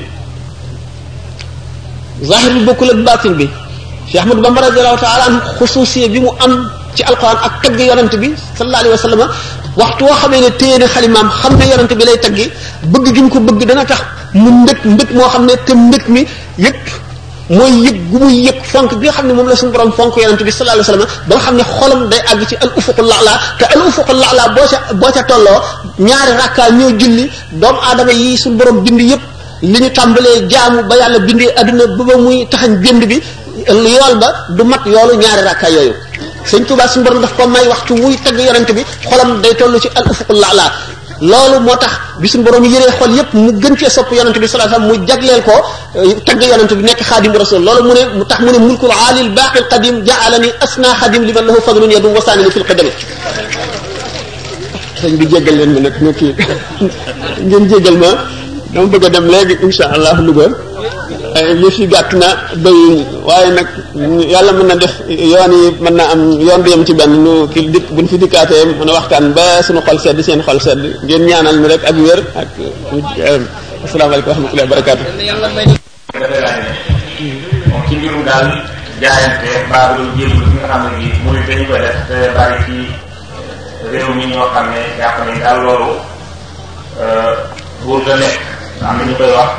zahir 2.26 2.50
bi 2.58 2.62
bokkul 2.66 2.90
ak 2.94 3.00
batin 3.06 3.34
bi 3.40 3.46
cheikh 4.10 4.22
ahmad 4.26 4.38
bamba 4.44 4.60
radiallahu 4.68 5.00
taala 5.02 5.24
anhu 5.30 5.40
xususiya 5.62 6.10
bi 6.14 6.20
mu 6.26 6.32
am 6.46 6.52
ci 6.98 7.02
alquran 7.10 7.38
ak 7.46 7.54
tagg 7.64 7.80
yonent 7.80 8.14
bi 8.22 8.30
sallallahu 8.58 8.82
alayhi 8.84 8.96
wa 8.98 9.04
sallam 9.06 9.22
waxtu 9.80 10.02
woo 10.08 10.18
xamee 10.22 10.42
ne 10.46 10.50
téye 10.60 10.76
na 10.82 10.86
xalimaam 10.94 11.28
xam 11.40 11.54
ne 11.60 11.66
yonent 11.72 11.92
bi 12.00 12.04
lay 12.10 12.18
taggi 12.26 12.46
bëgg 12.92 13.08
gi 13.16 13.22
mu 13.26 13.30
ko 13.34 13.40
bëgg 13.48 13.62
dana 13.70 13.84
tax 13.90 14.02
mu 14.42 14.50
mbëg 14.64 14.78
mbëg 14.94 15.10
moo 15.18 15.28
xam 15.34 15.44
ne 15.50 15.54
te 15.66 15.72
mbëg 15.88 16.04
mi 16.14 16.22
yëpp 16.66 16.84
mooy 17.58 17.74
yëg 17.86 17.98
gu 18.10 18.18
muy 18.22 18.36
yëg 18.48 18.58
fonk 18.72 18.92
bi 19.00 19.06
nga 19.06 19.14
xam 19.18 19.26
ne 19.30 19.34
moom 19.38 19.48
la 19.52 19.56
suñu 19.60 19.72
borom 19.74 19.92
fonk 19.98 20.14
yonent 20.24 20.42
bi 20.48 20.52
sallallahu 20.52 20.78
alayhi 20.78 20.88
wa 20.88 20.94
sallam 20.94 21.06
ba 21.28 21.32
nga 21.36 21.44
xam 21.46 21.56
ne 21.60 21.64
xolam 21.76 22.02
day 22.12 22.22
àgg 22.32 22.42
ci 22.50 22.56
al 22.64 22.72
ufuqu 22.80 23.02
laala 23.12 23.34
te 23.60 23.66
al 23.74 23.82
ufuqu 23.88 24.14
laala 24.22 24.44
boo 24.56 24.68
ca 24.72 24.78
boo 25.02 25.12
ca 25.16 25.22
tolloo 25.30 25.60
ñaari 26.08 26.32
rakkaa 26.42 26.70
ñoo 26.78 26.92
julli 27.00 27.26
doomu 27.62 27.80
aadama 27.88 28.12
yi 28.20 28.38
suñu 28.42 28.58
borom 28.60 28.80
bind 28.84 29.02
yëpp 29.12 29.35
li 29.62 29.80
ñu 29.80 29.90
tàmbalee 29.90 30.48
jaamu 30.50 30.84
ba 30.90 30.96
yàlla 30.98 31.20
bindé 31.20 31.50
aduna 31.56 31.86
bu 31.98 32.04
ba 32.04 32.16
muy 32.18 32.48
taxañ 32.52 32.82
génd 32.84 33.06
bi 33.06 33.20
yool 33.68 34.16
ba 34.20 34.34
du 34.50 34.64
mat 34.64 34.82
yoolu 34.86 35.16
ñaari 35.16 35.42
rakka 35.44 35.70
yoyu 35.70 35.94
sëñ 36.50 36.66
tuuba 36.66 36.88
suñu 36.88 37.06
borom 37.06 37.22
daf 37.22 37.34
ko 37.38 37.48
may 37.48 37.66
waxtu 37.68 37.94
muy 37.96 38.18
tagg 38.24 38.38
yonent 38.40 38.70
bi 38.78 38.82
xolam 39.10 39.42
day 39.42 39.54
tollu 39.58 39.80
ci 39.80 39.88
al 39.96 40.04
ufuqul 40.12 40.40
laala 40.44 40.66
loolu 41.32 41.58
moo 41.66 41.78
tax 41.78 41.94
bi 42.20 42.28
suñu 42.28 42.44
borom 42.44 42.64
yéré 42.66 42.92
xol 43.00 43.12
yépp 43.18 43.34
mu 43.34 43.52
gën 43.62 43.76
cee 43.78 43.90
sopp 43.90 44.12
yonent 44.12 44.38
bi 44.42 44.48
sallallahu 44.48 44.76
alayhi 44.76 44.92
wasallam 44.92 45.00
mu 45.00 45.08
jagleel 45.08 45.42
ko 45.48 45.56
tagg 46.28 46.42
yonent 46.52 46.72
bi 46.78 46.84
nekk 46.90 47.02
xaadim 47.10 47.32
rasul 47.44 47.62
loolu 47.68 47.82
mu 47.88 47.94
ne 47.98 48.02
mu 48.18 48.26
tax 48.30 48.40
mu 48.46 48.52
ne 48.52 48.58
mulkul 48.68 48.92
alil 49.10 49.30
baqi 49.38 49.58
al 49.62 49.68
qadim 49.72 49.96
ja'alani 50.08 50.50
asna 50.66 50.90
khadim 51.00 51.22
liman 51.28 51.46
lahu 51.48 51.60
fadlun 51.68 51.92
yadum 51.96 52.12
wasaani 52.18 52.52
fil 52.52 52.66
qadami 52.70 52.92
sëñ 55.02 55.14
bi 55.20 55.26
jéggal 55.32 55.56
leen 55.58 55.70
ma 55.76 55.80
nag 55.86 55.94
nekk 56.06 56.18
ngeen 57.50 57.64
jéggal 57.72 57.98
ma 58.04 58.12
dama 58.76 58.88
bëgg 58.92 59.08
dem 59.16 59.26
léegi 59.32 59.56
insha 59.66 59.86
allah 59.96 60.20
lugal 60.28 60.52
yëf 61.64 61.76
yi 61.80 61.88
gatt 61.88 62.12
na 62.20 62.28
doy 62.64 63.06
waye 63.28 63.50
nak, 63.56 63.68
yalla 64.34 64.52
mëna 64.60 64.76
def 64.80 64.94
yoon 65.08 65.52
yi 65.56 65.68
mën 65.84 66.00
am 66.00 66.22
yoon 66.48 66.62
du 66.64 66.72
ci 66.88 66.94
ben 67.00 67.12
lu 67.26 67.48
ki 67.54 67.60
dik 67.74 67.86
buñ 67.96 68.08
fi 68.12 68.18
dikaté 68.20 68.58
mëna 68.80 68.92
waxtaan 68.98 69.26
ba 69.36 69.64
suñu 69.66 69.82
xol 69.88 70.00
sedd 70.06 70.18
seen 70.28 70.40
xol 70.48 70.60
sedd 70.68 70.80
ngeen 71.06 71.24
ñaanal 71.28 71.58
mi 71.62 71.68
rek 71.72 71.84
ak 71.90 71.96
wër 72.06 72.20
ak 72.42 72.48
euh, 72.96 73.96
alaykum 74.12 74.28
wa 74.28 74.32
rahmatullahi 74.36 74.68
wa 74.68 74.72
barakatuh 74.76 75.06
ci 77.88 77.96
mbirum 77.98 78.22
dal 78.28 78.48
jaayante 79.02 79.50
baarul 79.72 80.10
jéem 80.18 80.36
bi 80.36 80.52
nga 80.60 80.68
xam 80.72 80.84
ne 81.00 81.08
muy 81.24 81.40
dañ 81.48 81.62
ko 81.68 81.74
def 81.84 81.98
té 82.10 82.18
bari 82.36 82.56
ci 82.66 82.78
réew 83.92 84.12
mi 84.18 84.26
ñoo 84.32 84.48
xamné 84.54 84.80
ne 84.84 84.92
jàpp 84.98 85.18
ne 85.28 85.34
daal 85.44 85.60
loolu 85.64 85.92
euh, 87.04 88.20
nekk 88.24 88.55
am 88.82 88.98
na 88.98 89.06
ñu 89.06 89.14
koy 89.18 89.30
wax 89.32 89.50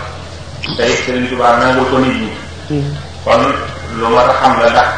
tey 0.76 0.92
Sëriñ 1.04 1.28
Tuubaa 1.28 1.56
nangul 1.60 1.84
ko 1.90 1.96
nit 1.98 2.14
ñi 2.16 2.32
kon 3.24 3.42
lu 3.98 4.06
ma 4.14 4.22
tax 4.26 4.36
xam 4.42 4.54
la 4.60 4.68
ndax 4.74 4.88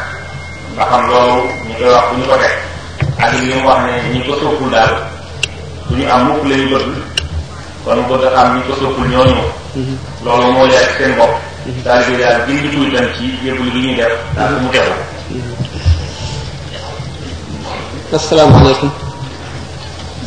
nga 0.73 0.83
xam 0.89 1.01
loolu 1.09 1.43
ñu 1.67 1.73
koy 1.77 1.91
wax 1.95 2.03
bu 2.09 2.15
ñu 2.19 2.25
ko 2.31 2.35
teg 2.43 2.53
ak 3.23 3.31
li 3.41 3.53
mu 4.15 4.21
ko 4.27 4.33
soppul 4.41 4.69
daal 4.69 4.91
du 5.89 5.95
ñu 5.97 6.07
am 6.15 6.23
mukk 6.27 6.43
la 6.49 6.55
ñu 6.57 6.67
bëgg 6.69 6.83
kon 7.85 7.91
a 7.91 7.95
xam 8.35 9.35
loolu 10.25 10.51
moo 10.53 10.65
leer 10.65 10.89
seen 10.97 11.15
bopp 11.17 11.33
daal 11.83 12.01
di 12.05 12.17
daal 12.17 12.45
gindi 12.47 12.69
tuutam 12.73 13.05
ci 13.15 13.25
yëglu 13.45 13.71
bi 13.73 13.79
ñuy 13.79 13.95
def 13.95 14.13
ak 14.41 14.49
mu 14.61 14.69
tegu 14.71 14.93
asalaamaaleykum 18.13 18.89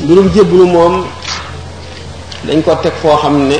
mbirum 0.02 0.28
jébbalu 0.34 0.66
moom 0.66 0.94
dañ 2.46 2.62
ko 2.64 2.74
teg 2.82 2.92
foo 3.02 3.16
xam 3.20 3.48
ne 3.48 3.58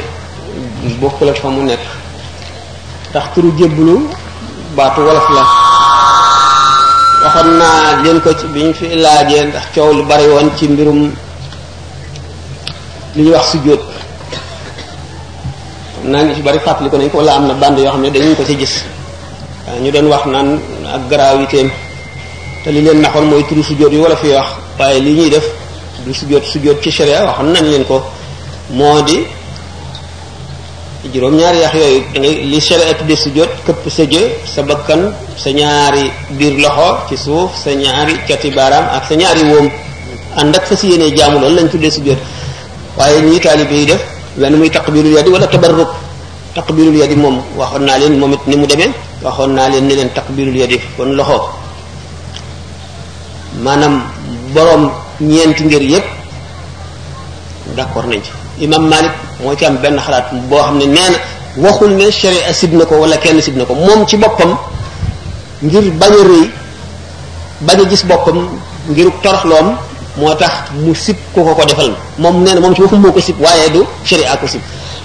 bokku 1.00 1.24
la 1.24 1.32
fa 1.34 1.48
mu 1.50 1.64
nekk 1.64 1.80
ndax 3.10 3.26
turu 3.34 3.50
jébbalu 3.58 3.96
batu 4.76 5.00
wala 5.00 5.20
la 5.34 5.44
waxana 7.24 7.68
naa 8.02 8.20
ko 8.24 8.30
ci 8.38 8.46
biñ 8.52 8.68
fi 8.74 8.86
laaje 9.04 9.44
ndax 9.48 9.64
ciow 9.74 9.90
lu 9.92 10.02
bari 10.04 10.26
won 10.28 10.48
ci 10.56 10.68
mbirum 10.68 11.00
li 13.16 13.30
wax 13.32 13.46
su 13.52 13.56
naa 13.62 13.78
nañ 16.22 16.34
ci 16.34 16.40
bari 16.42 16.58
fàttali 16.64 16.88
ko 16.90 16.96
nañ 16.96 17.08
ko 17.10 17.18
wala 17.22 17.32
amna 17.36 17.54
na 17.54 17.78
yo 17.80 17.90
xamne 17.92 18.08
dañ 18.10 18.34
ko 18.36 18.44
ci 18.44 18.56
gis 18.56 18.74
ñu 19.82 19.90
doon 19.90 20.06
wax 20.12 20.24
naan 20.26 20.48
ak 20.94 21.02
gravité 21.08 21.64
te 22.64 22.68
li 22.74 22.80
leen 22.84 23.00
naxoon 23.00 23.26
moy 23.30 23.42
turu 23.48 23.62
sujjóot 23.62 23.92
yi 23.92 24.00
wala 24.04 24.16
fi 24.16 24.28
wax 24.36 24.48
waye 24.78 25.00
li 25.00 25.10
ñuy 25.16 25.30
def 25.30 25.44
du 26.04 26.12
su 26.14 26.24
sujjóot 26.52 26.78
ci 26.82 26.90
sharia 26.90 27.24
waxon 27.28 27.48
nañ 27.54 27.62
leen 27.72 27.84
ko 27.84 27.96
modi 28.70 29.16
di 29.16 29.26
juróom 31.10 31.34
ñaari 31.34 31.58
yax 31.58 31.74
yooyu 31.74 32.00
da 32.14 32.20
ngay 32.20 32.34
li 32.50 32.60
sharia 32.60 32.94
tudde 32.94 33.14
de 33.14 33.16
sujot 33.16 33.50
këpp 33.66 33.84
sa 33.90 34.02
jë 34.10 34.22
sa 34.54 34.60
bakkan 34.62 35.02
sa 35.36 35.50
ñaari 35.50 36.04
biir 36.38 36.54
loxo 36.62 36.88
ci 37.08 37.16
suuf 37.16 37.50
sa 37.62 37.70
ñaari 37.74 38.14
cati 38.28 38.50
baaraam 38.50 38.84
ak 38.96 39.02
sa 39.08 39.14
ñaari 39.16 39.42
woom 39.50 39.68
ànd 40.36 40.54
ak 40.56 40.64
fas 40.68 40.82
yéene 40.84 41.06
jaamu 41.16 41.40
lan 41.42 41.54
lañ 41.56 41.68
tuddee 41.68 41.90
su 41.90 42.00
jot 42.06 42.18
waaye 42.96 43.20
ñii 43.20 43.40
taalibe 43.40 43.74
yi 43.80 43.86
def 43.86 44.02
wenn 44.40 44.54
muy 44.58 44.70
taqbilul 44.70 45.12
yadi 45.16 45.30
wala 45.34 45.46
tabarruk 45.46 45.90
taqbilul 46.54 46.94
yadi 47.02 47.16
moom 47.16 47.36
waxoon 47.58 47.84
naa 47.88 47.98
leen 47.98 48.14
momit 48.20 48.40
ni 48.46 48.56
mu 48.56 48.66
demee 48.70 48.90
waxoon 49.24 49.52
naa 49.56 49.68
leen 49.72 49.84
ni 49.88 49.94
leen 49.98 50.10
taqbilul 50.18 50.56
yadi 50.62 50.78
kon 50.96 51.10
loxo 51.18 51.38
maanaam 53.64 53.94
borom 54.54 54.84
ñeenti 55.20 55.62
ngir 55.64 55.82
yépp 55.92 56.06
d'accord 57.76 58.06
nañ 58.12 58.22
ci 58.26 58.32
imam 58.60 58.88
Malik 58.90 59.12
moo 59.42 59.54
ci 59.56 59.64
benn 59.82 59.98
xalaat 59.98 60.28
boo 60.50 60.58
xam 60.62 60.78
ne 60.78 60.86
nee 60.86 61.10
na 61.56 61.68
waxul 61.70 61.90
ne 61.96 62.10
sharia 62.10 62.52
sib 62.52 62.72
na 62.74 62.84
ko 62.84 62.96
wala 63.00 63.16
kenn 63.16 63.40
sib 63.42 63.56
na 63.56 63.64
ko 63.64 63.74
moom 63.74 64.06
ci 64.06 64.16
boppam 64.16 64.56
ngir 65.62 65.84
bañ 65.92 66.12
a 66.12 66.24
rëy 66.26 66.48
bañ 67.60 67.80
a 67.80 67.84
gis 67.88 68.02
boppam 68.04 68.48
ngir 68.88 69.08
toroxloom 69.22 69.76
moo 70.16 70.34
tax 70.34 70.52
mu 70.74 70.94
sib 70.94 71.16
ku 71.34 71.42
ko 71.44 71.54
ko 71.54 71.64
defal 71.64 71.92
moom 72.18 72.42
nee 72.44 72.54
na 72.54 72.60
moom 72.60 72.74
ci 72.74 72.80
boppam 72.82 73.00
moo 73.00 73.12
ko 73.12 73.20
sib 73.20 73.40
waaye 73.40 73.68
du 73.70 73.80
sharia 74.04 74.36
ko 74.36 74.46
sib 74.46 74.60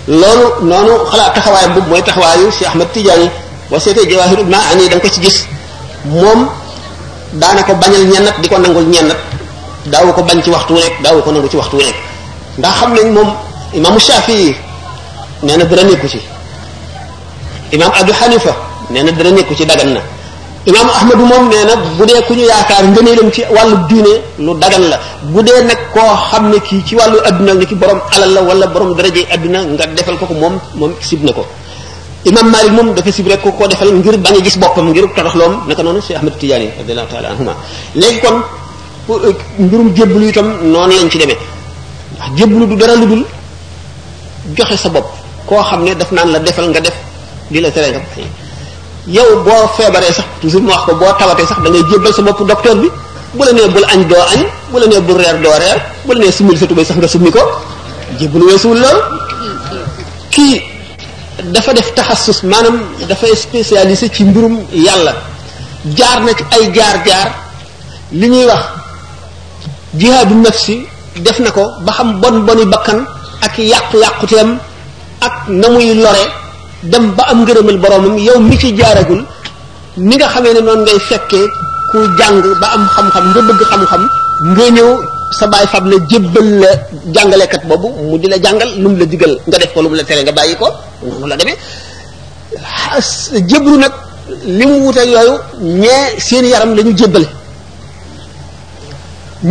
loolu 0.08 0.46
noonu 0.66 0.94
xalaat 1.12 1.34
taxawaayam 1.36 1.74
boobu 1.74 1.90
mooy 1.90 2.02
taxawaayu 2.02 2.52
Cheikh 2.52 2.68
Ahmed 2.70 2.92
Tidiane 2.94 3.32
boo 3.70 3.80
seetee 3.80 4.08
jawaahiru 4.10 4.44
maani 4.44 4.90
da 4.90 4.96
nga 4.96 5.00
ko 5.02 5.10
ci 5.10 5.20
gis 5.22 5.46
moom 6.06 6.48
daana 7.34 7.64
ko 7.64 7.74
bañal 7.76 8.04
ñennat 8.12 8.36
di 8.42 8.48
ko 8.50 8.58
nangul 8.60 8.84
ñennat 8.86 9.18
daawu 9.88 10.12
ko 10.14 10.22
bañ 10.24 10.44
ci 10.44 10.50
waxtu 10.50 10.74
wu 10.74 10.80
nekk 10.80 11.02
daawu 11.04 11.22
ko 11.22 11.32
nangu 11.32 11.48
ci 11.50 11.58
waxtu 11.58 11.76
wu 11.78 11.82
nekk 11.84 12.07
ndax 12.60 12.74
xam 12.80 12.92
nañ 12.98 13.08
moom 13.18 13.30
imaamu 13.78 14.00
Shafii 14.08 14.50
nee 15.46 15.56
na 15.60 15.64
dara 15.70 15.84
nekku 15.88 16.08
ci 16.14 16.20
imaam 17.74 17.92
Abu 18.02 18.12
Hanifa 18.20 18.54
nee 18.92 19.04
na 19.06 19.12
dara 19.18 19.30
nekku 19.36 19.54
ci 19.58 19.64
dagan 19.70 19.90
na 19.96 20.02
imaamu 20.70 20.92
Ahmadu 20.98 21.24
moom 21.32 21.44
nee 21.52 21.64
na 21.70 21.74
bu 21.98 22.04
dee 22.10 22.20
ku 22.28 22.34
ñu 22.34 22.44
yaakaar 22.52 22.86
dem 22.96 23.30
ci 23.36 23.42
wàllu 23.56 23.76
diine 23.90 24.14
lu 24.46 24.52
dagan 24.62 24.86
la 24.92 24.98
bu 25.34 25.40
dee 25.48 25.60
nag 25.70 25.78
koo 25.94 26.14
xam 26.30 26.50
ne 26.52 26.58
kii 26.68 26.82
ci 26.88 26.94
wàllu 27.00 27.18
adduna 27.30 27.54
ni 27.54 27.66
ki 27.70 27.76
borom 27.76 28.00
alal 28.14 28.30
la 28.36 28.42
wala 28.48 28.66
borom 28.74 28.92
daraje 28.98 29.22
adduna 29.34 29.60
nga 29.74 29.86
defal 29.96 30.18
ko 30.20 30.26
ko 30.30 30.34
moom 30.42 30.56
moom 30.80 30.92
sib 31.08 31.22
na 31.24 31.32
ko 31.38 31.44
imam 32.30 32.48
Malik 32.54 32.72
moom 32.78 32.88
dafa 32.96 33.12
sib 33.18 33.28
rek 33.30 33.42
ko 33.44 33.52
koo 33.58 33.68
defal 33.68 33.90
ngir 34.00 34.18
bañ 34.26 34.36
a 34.38 34.42
gis 34.46 34.58
boppam 34.62 34.88
ngir 34.90 35.06
toroxloom 35.16 35.54
naka 35.68 35.82
noonu 35.84 36.02
Cheikh 36.06 36.18
Ahmed 36.20 36.34
Tidiane 36.40 36.68
radiyallahu 36.80 37.10
taala 37.12 37.28
anhuma 37.34 37.54
léegi 38.00 38.20
kon 38.24 38.36
eh, 39.30 39.36
mbirum 39.64 39.90
jébbalu 39.96 40.26
itam 40.32 40.48
noonu 40.74 40.94
lañ 40.98 41.10
ci 41.14 41.18
demee 41.22 41.38
ndax 42.16 42.40
jëblu 42.40 42.66
du 42.68 42.76
dara 42.76 42.96
ludul 42.96 43.26
joxe 44.56 44.76
sa 44.78 44.90
bopp 44.90 45.06
koo 45.46 45.62
xam 45.64 45.86
daf 45.96 46.12
nan 46.12 46.32
la 46.32 46.40
defal 46.40 46.70
nga 46.70 46.80
def 46.80 46.94
dila 47.52 47.72
tere 47.72 47.90
nga 47.92 48.00
yow 49.08 49.44
bo 49.44 49.52
febaré 49.78 50.08
sax 50.14 50.26
toujours 50.42 50.62
mo 50.64 50.70
wax 50.72 50.84
ko 50.86 50.96
bo 50.96 51.06
tawaté 51.20 51.46
sax 51.46 51.60
da 51.64 51.70
ngay 51.70 51.84
jébbal 51.90 52.14
sa 52.14 52.22
bop 52.22 52.48
docteur 52.48 52.76
bi 52.76 52.88
bu 53.34 53.44
la 53.46 53.52
nee 53.54 53.68
bul 53.68 53.86
añ 53.94 54.04
doo 54.08 54.22
añ 54.34 54.44
bu 54.72 54.80
la 54.80 54.88
né 54.88 55.00
bu 55.02 55.14
reer 55.14 55.38
do 55.42 55.50
reer 55.50 55.80
bu 56.06 56.14
la 56.14 56.20
né 56.26 56.32
sumul 56.32 56.58
sa 56.58 56.66
tubay 56.68 56.86
sax 56.86 56.98
nga 57.00 57.08
sumiko 57.08 57.40
ko 58.32 58.38
wessul 58.52 58.80
la 58.80 58.90
ki 60.30 60.62
dafa 61.52 61.74
def 61.74 61.94
taxassus 61.94 62.40
manam 62.44 62.78
dafa 63.08 63.28
spécialisé 63.36 64.10
ci 64.10 64.24
mbirum 64.24 64.56
yalla 64.74 65.14
jaar 65.96 66.20
na 66.24 66.32
ci 66.38 66.44
ay 66.56 66.72
jaar 66.74 66.96
jaar 67.06 67.30
li 68.12 68.28
ñuy 68.30 68.46
wax 68.46 68.64
jihadun 70.00 70.42
nafsi 70.44 70.88
def 71.24 71.38
na 71.42 71.50
ko 71.54 71.66
ba 71.86 71.92
xam 71.98 72.10
bon 72.22 72.36
boni 72.48 72.66
bakkan 72.74 73.00
ak 73.46 73.56
yàqu-yàquteem 73.58 74.50
ak 75.26 75.36
na 75.62 75.68
muy 75.74 75.94
lore 76.04 76.24
dem 76.92 77.06
ba 77.18 77.24
am 77.32 77.40
ngërëmal 77.44 77.78
boromam 77.84 78.16
yow 78.28 78.40
mi 78.40 78.56
ci 78.62 78.70
jaaragul 78.78 79.22
ni 80.08 80.16
nga 80.16 80.28
xamee 80.34 80.54
ne 80.54 80.62
noonu 80.66 80.82
ngay 80.86 81.00
fekkee 81.10 81.46
ku 81.92 81.98
jàng 82.18 82.38
ba 82.62 82.68
am 82.76 82.84
xam-xam 82.94 83.26
nga 83.34 83.40
bëgg 83.48 83.62
xam-xam 83.72 84.02
nga 84.56 84.66
ñëw 84.76 84.90
sa 85.38 85.46
baay 85.52 85.66
fab 85.72 85.86
la 85.92 85.96
jébbal 86.10 86.48
la 86.62 86.70
jàngalekat 87.14 87.62
boobu 87.70 87.88
mu 88.10 88.16
di 88.22 88.28
la 88.32 88.38
jàngal 88.44 88.70
lu 88.82 88.88
mu 88.92 88.98
la 89.02 89.06
digal 89.12 89.34
nga 89.48 89.58
def 89.62 89.72
ko 89.74 89.82
lu 89.84 89.90
mu 89.92 89.96
la 90.00 90.04
tere 90.08 90.22
nga 90.24 90.32
bàyyi 90.38 90.56
ko 90.62 90.68
noonu 91.04 91.26
la 91.32 91.36
demee 91.40 91.58
nag 93.84 93.94
li 94.58 94.66
mu 94.70 94.76
wuteeg 94.86 95.10
yooyu 95.16 95.36
ñee 95.82 96.02
seen 96.26 96.46
yaram 96.54 96.72
la 96.78 96.82
ñu 96.88 96.94
jébbale 97.00 97.28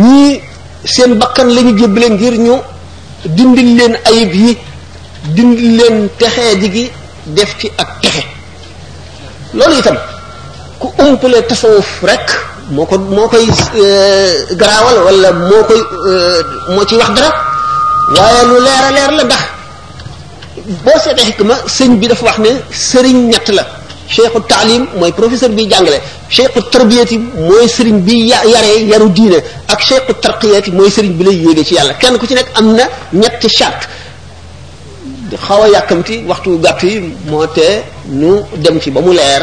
ñii 0.03 0.41
seen 0.85 1.17
bakkan 1.19 1.49
la 1.55 1.61
ñu 1.61 1.77
jébbale 1.77 2.09
ngir 2.09 2.35
ñu 2.39 2.55
dindil 3.25 3.75
leen 3.77 3.93
ayib 4.09 4.33
yi 4.33 4.57
dindil 5.35 5.77
leen 5.77 6.09
texee 6.19 6.59
ji 6.61 6.91
def 7.25 7.57
ci 7.59 7.71
ak 7.77 7.89
texe 8.01 8.23
loolu 9.53 9.75
itam 9.79 9.97
ku 10.79 10.91
umpale 10.97 11.41
tasawuf 11.47 12.03
rek 12.03 12.27
moo 12.69 12.85
ko 12.85 12.97
moo 12.97 13.27
koy 13.27 13.45
euh, 13.75 14.45
garaawal 14.59 14.97
wala 15.05 15.31
moo 15.31 15.63
koy 15.67 15.81
euh, 16.09 16.41
moo 16.73 16.85
ci 16.85 16.95
wax 16.95 17.09
dara 17.15 17.29
waaye 18.15 18.41
lu 18.47 18.57
leer 18.61 18.83
a 18.87 18.91
leer 18.91 19.11
la 19.17 19.23
ndax 19.23 19.43
boo 20.83 20.97
seetee 21.03 21.25
xikma 21.31 21.55
sëñ 21.75 21.91
bi 21.99 22.07
dafa 22.07 22.25
wax 22.25 22.37
ne 22.39 22.49
sëriñ 22.89 23.17
ñett 23.31 23.49
la 23.49 23.63
cheikhul 24.09 24.43
ta'lim 24.47 24.83
mooy 24.99 25.11
professeur 25.19 25.49
bi 25.57 25.63
jàngale 25.71 25.99
cheikhul 26.35 26.63
tarbiyati 26.73 27.17
mooy 27.45 27.67
sëriñ 27.75 27.97
bi 28.07 28.15
yaree 28.31 28.77
yaru 28.91 29.09
diine 29.15 29.39
ak 29.73 29.79
cheikhul 29.87 30.15
tarqiyati 30.25 30.71
mooy 30.71 30.89
sëriñ 30.95 31.13
bi 31.19 31.23
lay 31.25 31.37
yéege 31.43 31.63
ci 31.67 31.73
yàlla 31.75 31.93
kenn 31.93 32.17
ku 32.17 32.25
ci 32.27 32.33
nekk 32.33 32.49
am 32.59 32.75
na 32.75 32.83
ñetti 33.13 33.47
charte 33.57 33.83
xaw 35.47 35.61
a 35.63 35.69
waxtu 36.29 36.57
gàtt 36.63 36.81
yi 36.83 37.13
moo 37.27 37.45
nu 38.19 38.29
dem 38.63 38.79
ci 38.79 38.89
ba 38.91 39.01
mu 39.01 39.11
leer 39.13 39.41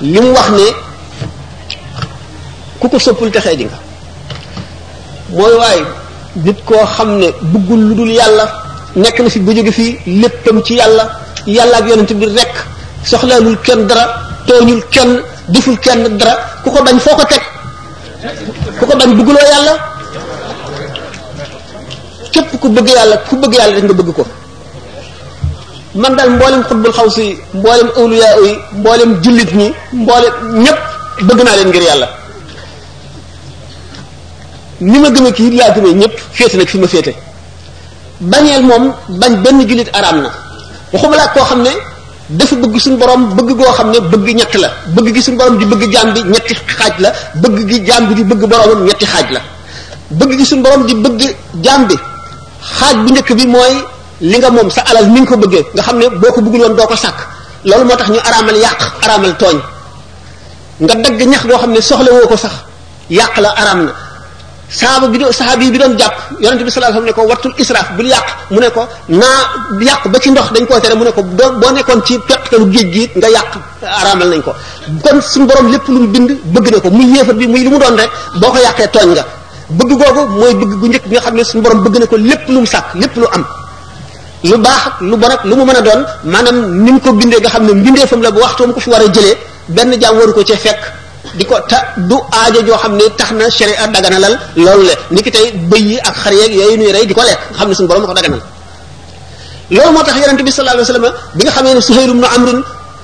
li 0.00 0.20
mu 0.20 0.30
wax 0.36 0.48
ne 0.50 0.66
ku 2.80 2.88
ko 2.88 2.98
soppul 2.98 3.30
texee 3.30 3.56
di 3.56 3.64
nga 3.64 3.78
mooy 5.28 5.54
waaye 5.60 5.82
nit 6.36 6.58
koo 6.64 6.84
xam 6.96 7.20
bëggul 7.52 7.94
lu 7.96 8.06
yàlla 8.12 8.44
nekk 8.96 9.16
na 9.22 9.28
fi 9.30 9.38
ba 9.38 9.52
jóge 9.54 9.70
fii 9.70 9.98
léppam 10.20 10.60
ci 10.62 10.74
yàlla 10.74 11.04
yàlla 11.46 11.76
ak 11.78 11.88
yonent 11.88 12.12
bi 12.14 12.26
rek 12.26 12.52
soxlaalul 13.10 13.56
kenn 13.66 13.86
dara 13.88 14.04
tooñul 14.46 14.82
kenn 14.94 15.10
deful 15.48 15.76
kenn 15.84 16.00
dara 16.18 16.32
ku 16.64 16.68
ko 16.74 16.78
bañ 16.86 16.98
foo 17.04 17.16
ko 17.18 17.24
teg 17.32 17.42
ku 18.78 18.84
ko 18.86 18.96
bañ 19.00 19.10
bëgguloo 19.18 19.46
yàlla 19.52 19.72
képp 22.32 22.50
ku 22.60 22.68
bëgg 22.68 22.88
yàlla 22.96 23.16
ku 23.28 23.34
bëgg 23.42 23.52
yàlla 23.58 23.74
rek 23.76 23.84
nga 23.84 23.94
bëgg 23.98 24.10
ko 24.16 24.24
man 26.00 26.12
daal 26.16 26.30
mboolem 26.34 26.62
xutbul 26.68 26.92
xaw 26.96 27.08
si 27.16 27.24
mboolem 27.54 27.88
awliyaa 27.98 28.36
yi 28.44 28.50
mboolem 28.78 29.10
jullit 29.22 29.50
ñi 29.58 29.68
mboolem 30.00 30.34
ñépp 30.64 30.80
bëgg 31.26 31.40
naa 31.44 31.56
leen 31.56 31.68
ngir 31.68 31.82
yàlla 31.88 32.06
ni 34.80 34.98
ma 35.02 35.08
gëme 35.14 35.30
kii 35.36 35.50
laa 35.58 35.70
gëme 35.74 35.88
ñépp 36.00 36.14
féete 36.36 36.56
nag 36.56 36.68
fi 36.72 36.78
ma 36.78 36.86
féete 36.88 37.12
bañeel 38.20 38.62
moom 38.62 38.92
bañ 39.08 39.42
benn 39.42 39.58
jullit 39.68 39.90
araam 39.98 40.18
na 40.24 40.30
waxuma 40.92 41.26
koo 41.34 41.44
xam 41.50 41.62
ne 41.66 41.72
dafa 42.36 42.56
bëgg 42.56 42.80
suñu 42.80 42.96
borom 42.96 43.34
bëgg 43.34 43.50
goo 43.56 43.72
xam 43.72 43.90
ne 43.90 43.98
bëgg 44.00 44.28
ñett 44.36 44.54
la 44.54 44.68
bëgg 44.94 45.12
gi 45.14 45.22
suñu 45.22 45.36
borom 45.36 45.58
di 45.58 45.64
bëgg 45.64 45.92
jaam 45.92 46.12
bi 46.14 46.20
ñetti 46.22 46.54
xaaj 46.78 46.94
la 46.98 47.12
bëgg 47.34 47.58
gi 47.68 47.80
jaam 47.86 48.06
bi 48.08 48.14
di 48.14 48.24
bëgg 48.24 48.42
boromam 48.48 48.84
ñetti 48.84 49.04
xaaj 49.06 49.30
la 49.32 49.40
bëgg 50.10 50.32
gi 50.38 50.44
suñu 50.46 50.62
borom 50.62 50.86
di 50.86 50.94
bëgg 50.94 51.20
jaam 51.62 51.86
bi 51.86 51.94
xaaj 52.78 52.94
bu 53.04 53.12
njëkk 53.12 53.32
bi 53.34 53.46
mooy 53.46 53.74
li 54.20 54.36
nga 54.38 54.50
moom 54.50 54.70
sa 54.70 54.80
alal 54.86 55.06
ni 55.10 55.20
nga 55.20 55.30
ko 55.30 55.36
bëggee 55.36 55.64
nga 55.74 55.82
xam 55.82 55.96
ne 55.98 56.08
boo 56.10 56.32
ko 56.32 56.40
bëggul 56.40 56.60
woon 56.60 56.74
doo 56.76 56.86
ko 56.86 56.96
sàkk 56.96 57.18
loolu 57.64 57.84
moo 57.84 57.96
tax 57.96 58.08
ñu 58.10 58.18
araamal 58.24 58.56
yàq 58.56 58.80
araamal 59.02 59.34
tooñ 59.36 59.58
nga 60.80 60.94
dagg 60.94 61.20
ñax 61.28 61.42
goo 61.46 61.58
xam 61.58 61.72
ne 61.72 61.80
soxla 61.82 62.10
ko 62.28 62.36
sax 62.36 62.52
yàq 63.10 63.36
la 63.38 63.50
araam 63.50 63.84
na 63.84 63.92
saaba 64.72 65.06
bi 65.12 65.20
doon 65.20 65.32
saxaabi 65.32 65.70
bi 65.70 65.78
doon 65.78 65.98
jàpp 65.98 66.16
yonente 66.40 66.64
bi 66.64 66.70
sallallahu 66.72 66.96
alayhi 66.96 67.04
wasallam 67.04 67.04
ne 67.04 67.12
ko 67.12 67.22
wattul 67.30 67.52
israaf 67.62 67.88
bul 67.96 68.08
yàq 68.08 68.26
mu 68.50 68.60
ne 68.60 68.68
ko 68.72 68.88
naa 69.08 69.40
yàq 69.88 70.08
ba 70.08 70.18
ci 70.18 70.30
ndox 70.30 70.48
dañ 70.52 70.64
koo 70.66 70.80
tere 70.80 70.94
mu 70.94 71.04
ne 71.04 71.12
ko 71.12 71.20
doo 71.22 71.50
boo 71.60 71.70
nekkoon 71.72 72.00
ci 72.06 72.18
peqtalu 72.18 72.70
géej 72.72 72.86
gi 72.92 73.10
nga 73.16 73.28
yàq 73.28 73.48
araamal 73.84 74.28
nañ 74.30 74.40
ko 74.42 74.52
kon 75.04 75.20
suñu 75.20 75.46
borom 75.46 75.66
lépp 75.72 75.84
lu 75.88 75.98
mu 76.00 76.06
bind 76.08 76.30
bëgg 76.54 76.66
na 76.72 76.78
ko 76.80 76.90
muy 76.90 77.06
yéefar 77.14 77.34
bi 77.34 77.46
muy 77.46 77.60
lu 77.64 77.70
mu 77.70 77.78
doon 77.78 77.96
rek 78.00 78.10
boo 78.40 78.50
ko 78.50 78.58
yàqee 78.64 78.88
tooñ 78.88 79.12
nga 79.12 79.24
bëgg 79.76 79.90
googu 80.00 80.22
mooy 80.40 80.54
bëgg 80.54 80.72
gu 80.80 80.86
njëkk 80.88 81.06
bi 81.08 81.14
nga 81.14 81.20
xam 81.20 81.34
ne 81.36 81.42
suñu 81.44 81.62
borom 81.62 81.80
bëgg 81.84 81.96
na 82.00 82.06
ko 82.06 82.16
lépp 82.16 82.48
lu 82.48 82.58
mu 82.64 82.66
sàkk 82.66 82.84
lépp 82.94 83.16
lu 83.16 83.26
am 83.32 83.44
lu 84.42 84.56
baax 84.58 84.80
ak 84.86 84.92
lu 85.00 85.16
bon 85.20 85.28
ak 85.30 85.44
lu 85.44 85.56
mu 85.56 85.64
mën 85.64 85.76
a 85.76 85.80
doon 85.82 86.00
maanaam 86.24 86.56
ni 86.82 86.92
mu 86.92 87.00
ko 87.00 87.12
bindee 87.12 87.40
nga 87.40 87.48
xam 87.50 87.66
ne 87.66 87.72
mbindeefam 87.74 88.22
la 88.22 88.30
bu 88.30 88.40
waxtu 88.40 88.66
mu 88.66 88.72
ko 88.72 88.80
fi 88.80 88.88
war 88.90 89.00
a 89.00 89.04
jëlee 89.08 89.36
benn 89.68 89.98
jaam 90.00 90.16
waru 90.16 90.32
ko 90.32 90.42
ci 90.42 90.56
fekk 90.56 91.01
di 91.34 91.44
ko 91.46 91.54
ta 91.70 91.94
du 92.10 92.18
aajo 92.18 92.60
joo 92.66 92.76
xam 92.82 92.94
ne 92.98 93.04
tax 93.18 93.30
na 93.38 93.46
sharia 93.50 93.86
daganalal 93.94 94.34
loolu 94.56 94.82
le 94.90 94.94
nit 95.14 95.22
ki 95.24 95.30
tey 95.30 95.46
bëy 95.70 95.82
yi 95.94 95.96
ak 96.00 96.14
xar 96.18 96.32
yeeg 96.34 96.52
yooyu 96.58 96.76
nuy 96.76 96.90
rey 96.92 97.06
di 97.06 97.14
ko 97.14 97.22
lekk 97.22 97.38
xam 97.56 97.68
ne 97.70 97.74
suñu 97.74 97.86
borom 97.88 98.02
moo 98.02 98.10
ko 98.10 98.14
daganal 98.18 98.42
loolu 99.70 99.90
moo 99.94 100.02
tax 100.04 100.16
yonente 100.22 100.42
bi 100.42 100.50
sallallahu 100.50 100.76
alayhi 100.76 100.90
wasallam 100.90 101.06
bi 101.36 101.40
nga 101.44 101.52
xamee 101.56 101.74
ne 101.74 101.80
Suhayr 101.86 102.10
ibn 102.14 102.24
Amr 102.26 102.54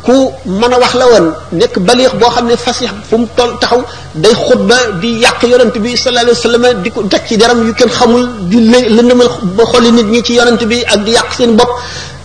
ku 0.04 0.32
mën 0.44 0.72
a 0.72 0.78
wax 0.78 0.94
la 0.94 1.06
woon 1.06 1.26
nekk 1.52 1.78
baliix 1.78 2.12
boo 2.20 2.28
xam 2.30 2.46
ne 2.48 2.56
fas 2.56 2.64
fasix 2.72 2.90
fu 3.08 3.16
mu 3.18 3.26
toll 3.36 3.52
taxaw 3.60 3.82
day 4.14 4.34
xutba 4.46 4.76
di 5.00 5.08
yàq 5.24 5.42
yonent 5.50 5.74
bi 5.82 5.96
sallallahu 5.96 6.24
alayhi 6.24 6.38
wasallam 6.38 6.82
di 6.82 6.90
ko 6.90 7.02
teg 7.12 7.22
ci 7.28 7.36
deram 7.36 7.60
yu 7.66 7.72
kenn 7.78 7.88
xamul 7.98 8.24
di 8.50 8.56
lëndëmal 8.96 9.28
ba 9.56 9.64
xolli 9.70 9.90
nit 9.92 10.06
ñi 10.14 10.22
ci 10.22 10.32
yonent 10.34 10.60
bi 10.70 10.82
ak 10.84 11.04
di 11.04 11.12
yàq 11.12 11.32
seen 11.36 11.56
bopp 11.56 11.70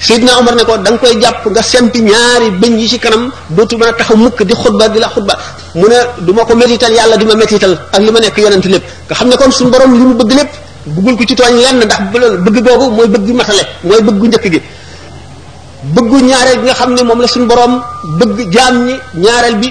Seydina 0.04 0.38
Omar 0.38 0.56
ne 0.56 0.64
ko 0.66 0.76
da 0.78 0.90
nga 0.92 0.98
koy 0.98 1.22
jàpp 1.22 1.46
nga 1.48 1.62
sempi 1.62 2.00
ñaari 2.02 2.48
bëñ 2.60 2.74
yi 2.80 2.88
ci 2.90 3.00
kanam 3.00 3.32
dootu 3.56 3.78
mën 3.78 3.88
a 3.88 3.94
taxaw 3.94 4.18
mukk 4.18 4.44
di 4.44 4.54
xutba 4.54 4.90
di 4.90 5.00
la 5.00 5.08
xutba 5.08 5.34
mu 5.76 5.88
ne 5.88 6.00
du 6.26 6.34
ma 6.34 6.44
ko 6.46 6.56
métital 6.56 6.94
yàlla 6.94 7.16
di 7.18 7.26
ma 7.26 7.36
métital 7.36 7.74
ak 7.92 8.02
li 8.02 8.12
ma 8.12 8.20
nekk 8.20 8.38
yonent 8.38 8.66
lépp 8.74 8.84
nga 9.08 9.16
xam 9.18 9.28
ne 9.30 9.36
kon 9.36 9.52
suñu 9.52 9.70
borom 9.72 9.92
li 9.94 10.00
mu 10.10 10.14
bëgg 10.20 10.32
lépp 10.40 10.52
bëggul 10.96 11.16
ko 11.18 11.24
ci 11.30 11.36
tooñ 11.36 11.56
lenn 11.64 11.78
ndax 11.86 12.00
bëgg 12.46 12.58
googu 12.66 12.86
mooy 12.96 13.08
bëgg 13.14 13.28
matale 13.40 13.64
mooy 13.88 14.02
bëgg 14.08 14.22
njëkk 14.28 14.46
gi 14.54 14.62
bëggu 15.96 16.17
ñaareel 16.28 16.58
bi 16.60 16.65
nga 16.65 16.74
xam 16.80 16.91
ne 16.93 17.02
moom 17.04 17.19
la 17.22 17.28
suñu 17.28 17.46
borom 17.48 17.74
bëgg 18.19 18.38
jaam 18.54 18.76
ñi 18.86 18.93
ñaareel 19.24 19.56
bi 19.62 19.67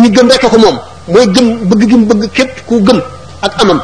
ñi 0.00 0.08
gëm 0.14 0.28
rekk 0.30 0.44
ko 0.52 0.58
moom 0.58 0.76
mooy 1.08 1.26
gëm 1.34 1.46
bëgg 1.68 1.82
gi 1.88 1.96
mu 1.96 2.06
bëgg 2.06 2.22
képp 2.36 2.54
ku 2.66 2.74
gëm 2.86 3.00
ak 3.46 3.52
amam 3.62 3.80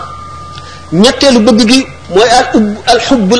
ñetteelu 1.02 1.38
bëgg 1.46 1.60
gi 1.70 1.80
mooy 2.14 2.28
al 2.30 3.00
ubb 3.12 3.30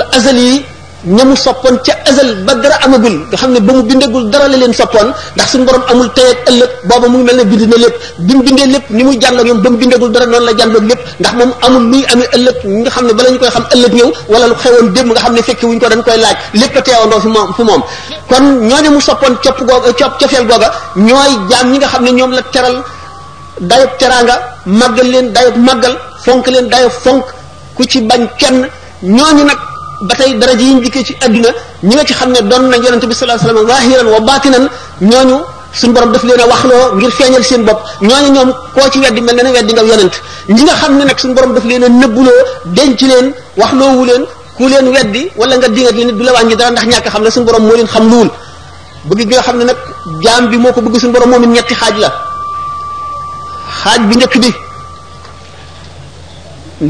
ñamu 1.05 1.35
soppoon 1.37 1.77
ca 1.83 1.93
azal 2.09 2.33
ba 2.47 2.55
dara 2.55 2.77
amagul 2.87 3.27
nga 3.27 3.37
xam 3.37 3.51
ne 3.53 3.59
ba 3.61 3.73
mu 3.73 3.83
bindagul 3.83 4.31
dara 4.31 4.47
la 4.49 4.57
leen 4.57 4.73
soppoon 4.73 5.12
ndax 5.35 5.51
suñu 5.51 5.65
borom 5.65 5.83
amul 5.91 6.09
tey 6.15 6.25
ak 6.31 6.49
ëllëg 6.51 6.69
booba 6.85 7.09
mu 7.09 7.19
ngi 7.19 7.25
mel 7.27 7.37
ne 7.38 7.45
bind 7.45 7.71
na 7.71 7.77
lépp 7.77 7.95
bi 8.19 8.35
mu 8.37 8.43
bindee 8.45 8.67
lépp 8.67 8.85
ni 8.91 9.03
muy 9.03 9.19
jànloog 9.21 9.47
ñoom 9.47 9.61
ba 9.62 9.71
mu 9.71 9.77
bindagul 9.79 10.12
dara 10.12 10.27
noonu 10.27 10.45
la 10.47 10.53
jànloog 10.57 10.85
lépp 10.85 11.01
ndax 11.21 11.33
moom 11.35 11.53
amul 11.67 11.83
luy 11.91 12.05
amee 12.12 12.29
ëllëg 12.37 12.57
nga 12.65 12.91
xam 12.91 13.07
ne 13.07 13.12
bala 13.15 13.31
ñu 13.31 13.38
koy 13.38 13.51
xam 13.51 13.65
ëllëg 13.75 13.93
ñëw 13.95 14.12
wala 14.29 14.47
lu 14.47 14.55
xewoon 14.62 14.93
démb 14.93 15.11
nga 15.12 15.21
xam 15.23 15.33
ne 15.35 15.43
fekki 15.43 15.65
wuñ 15.67 15.79
ko 15.81 15.88
dañ 15.88 16.03
koy 16.05 16.19
laaj 16.19 16.37
lépp 16.55 16.77
a 16.77 16.83
teewandoo 16.83 17.21
fi 17.21 17.29
moom 17.29 17.53
fi 17.53 17.62
moom 17.65 17.83
kon 18.29 18.43
ñooñu 18.69 18.91
mu 18.91 19.01
soppoon 19.01 19.35
copp 19.43 19.59
googa 19.59 19.93
copp 19.99 20.21
cofeel 20.21 20.47
googa 20.47 20.71
ñooy 20.97 21.33
jaam 21.51 21.73
ñi 21.73 21.79
nga 21.79 21.88
xam 21.88 22.05
ne 22.05 22.11
ñoom 22.12 22.31
la 22.31 22.43
teral 22.53 22.77
dayob 23.61 23.91
teraanga 23.99 24.38
màggal 24.67 25.09
leen 25.11 25.33
dayob 25.33 25.57
màggal 25.57 25.99
fonk 26.25 26.47
leen 26.47 26.69
dayob 26.69 26.91
fonk 26.93 27.25
ku 27.75 27.83
ci 27.91 28.01
bañ 28.01 28.25
kenn 28.38 28.69
ñooñu 29.03 29.45
nag 29.51 29.72
batay 30.09 30.31
tey 30.35 30.38
daraja 30.41 30.62
yi 30.71 30.75
ñu 30.75 30.83
ci 31.07 31.12
aduna 31.25 31.51
ñi 31.83 31.95
nga 31.95 32.05
ci 32.05 32.15
xamne 32.15 32.38
ne 32.41 32.49
doon 32.49 32.62
nañ 32.71 32.83
yonente 32.85 33.07
bi 33.07 33.15
alayhi 33.23 33.41
wasallam 33.43 33.67
zahiran 33.69 34.07
wa 34.15 34.21
batinan 34.29 34.65
ñoñu 35.01 35.37
suñu 35.73 35.93
borom 35.95 36.12
daf 36.12 36.23
leen 36.25 36.41
a 36.41 36.47
waxloo 36.53 36.83
ngir 36.97 37.11
feeñal 37.19 37.45
seen 37.45 37.62
bopp 37.65 37.79
ñooñu 38.09 38.31
ñoom 38.37 38.51
koo 38.75 38.88
ci 38.93 38.99
weddi 38.99 39.21
mel 39.21 39.35
na 39.37 39.43
ne 39.45 39.51
nga 39.51 39.83
yonent 39.91 40.15
ñi 40.49 40.62
nga 40.65 40.75
xam 40.81 40.93
ne 40.99 41.05
suñu 41.17 41.35
borom 41.35 41.53
daf 41.55 41.65
leen 41.71 41.85
a 41.85 41.88
denc 42.77 43.01
leen 43.11 43.27
waxloowu 43.61 44.05
leen 44.09 44.25
ku 44.57 44.67
leen 44.73 44.87
weddi 44.95 45.31
wala 45.37 45.57
nga 45.57 45.69
dingat 45.69 45.95
leen 45.99 46.11
du 46.17 46.23
la 46.25 46.33
wàññi 46.33 46.57
dara 46.57 46.71
ndax 46.73 46.85
ñàkk 46.91 47.09
xam 47.12 47.23
la 47.23 47.31
suñu 47.31 47.47
borom 47.47 47.62
moo 47.67 47.75
leen 47.77 47.87
xam 47.88 48.05
luul 48.11 48.31
bëgg 49.09 49.19
gi 49.29 49.35
nga 49.35 49.43
xam 49.47 49.57
ne 49.59 49.73
jaam 50.23 50.45
bi 50.51 50.57
moo 50.57 50.73
bëgg 50.85 50.97
suñu 50.99 51.12
borom 51.15 51.31
moom 51.31 51.45
ñetti 51.57 51.75
xaaj 51.81 51.97
la 52.03 52.11
xaaj 53.83 54.01
bi 54.09 54.17
njëkk 54.21 54.37
bi 54.43 54.51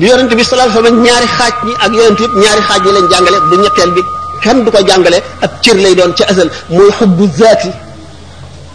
yonent 0.00 0.30
bi 0.36 0.40
sallallahu 0.44 0.70
alayhi 0.70 0.78
wasallam 0.80 0.96
ñaari 1.04 1.28
xaaj 1.36 1.54
yi 1.68 1.72
ak 1.84 1.92
yonent 1.98 2.20
yëpp 2.24 2.34
ñaari 2.42 2.62
xaaj 2.68 2.82
yi 2.86 2.92
lañ 2.96 3.06
jàngale 3.12 3.38
bu 3.50 3.56
ñetteel 3.62 3.90
bi 3.96 4.02
kenn 4.42 4.58
du 4.64 4.70
ko 4.72 4.78
jàngale 4.88 5.18
ab 5.44 5.50
cër 5.64 5.76
lay 5.84 5.94
doon 5.98 6.10
ci 6.16 6.22
asal 6.32 6.48
mooy 6.74 6.90
xubbu 6.98 7.24
zaati 7.40 7.70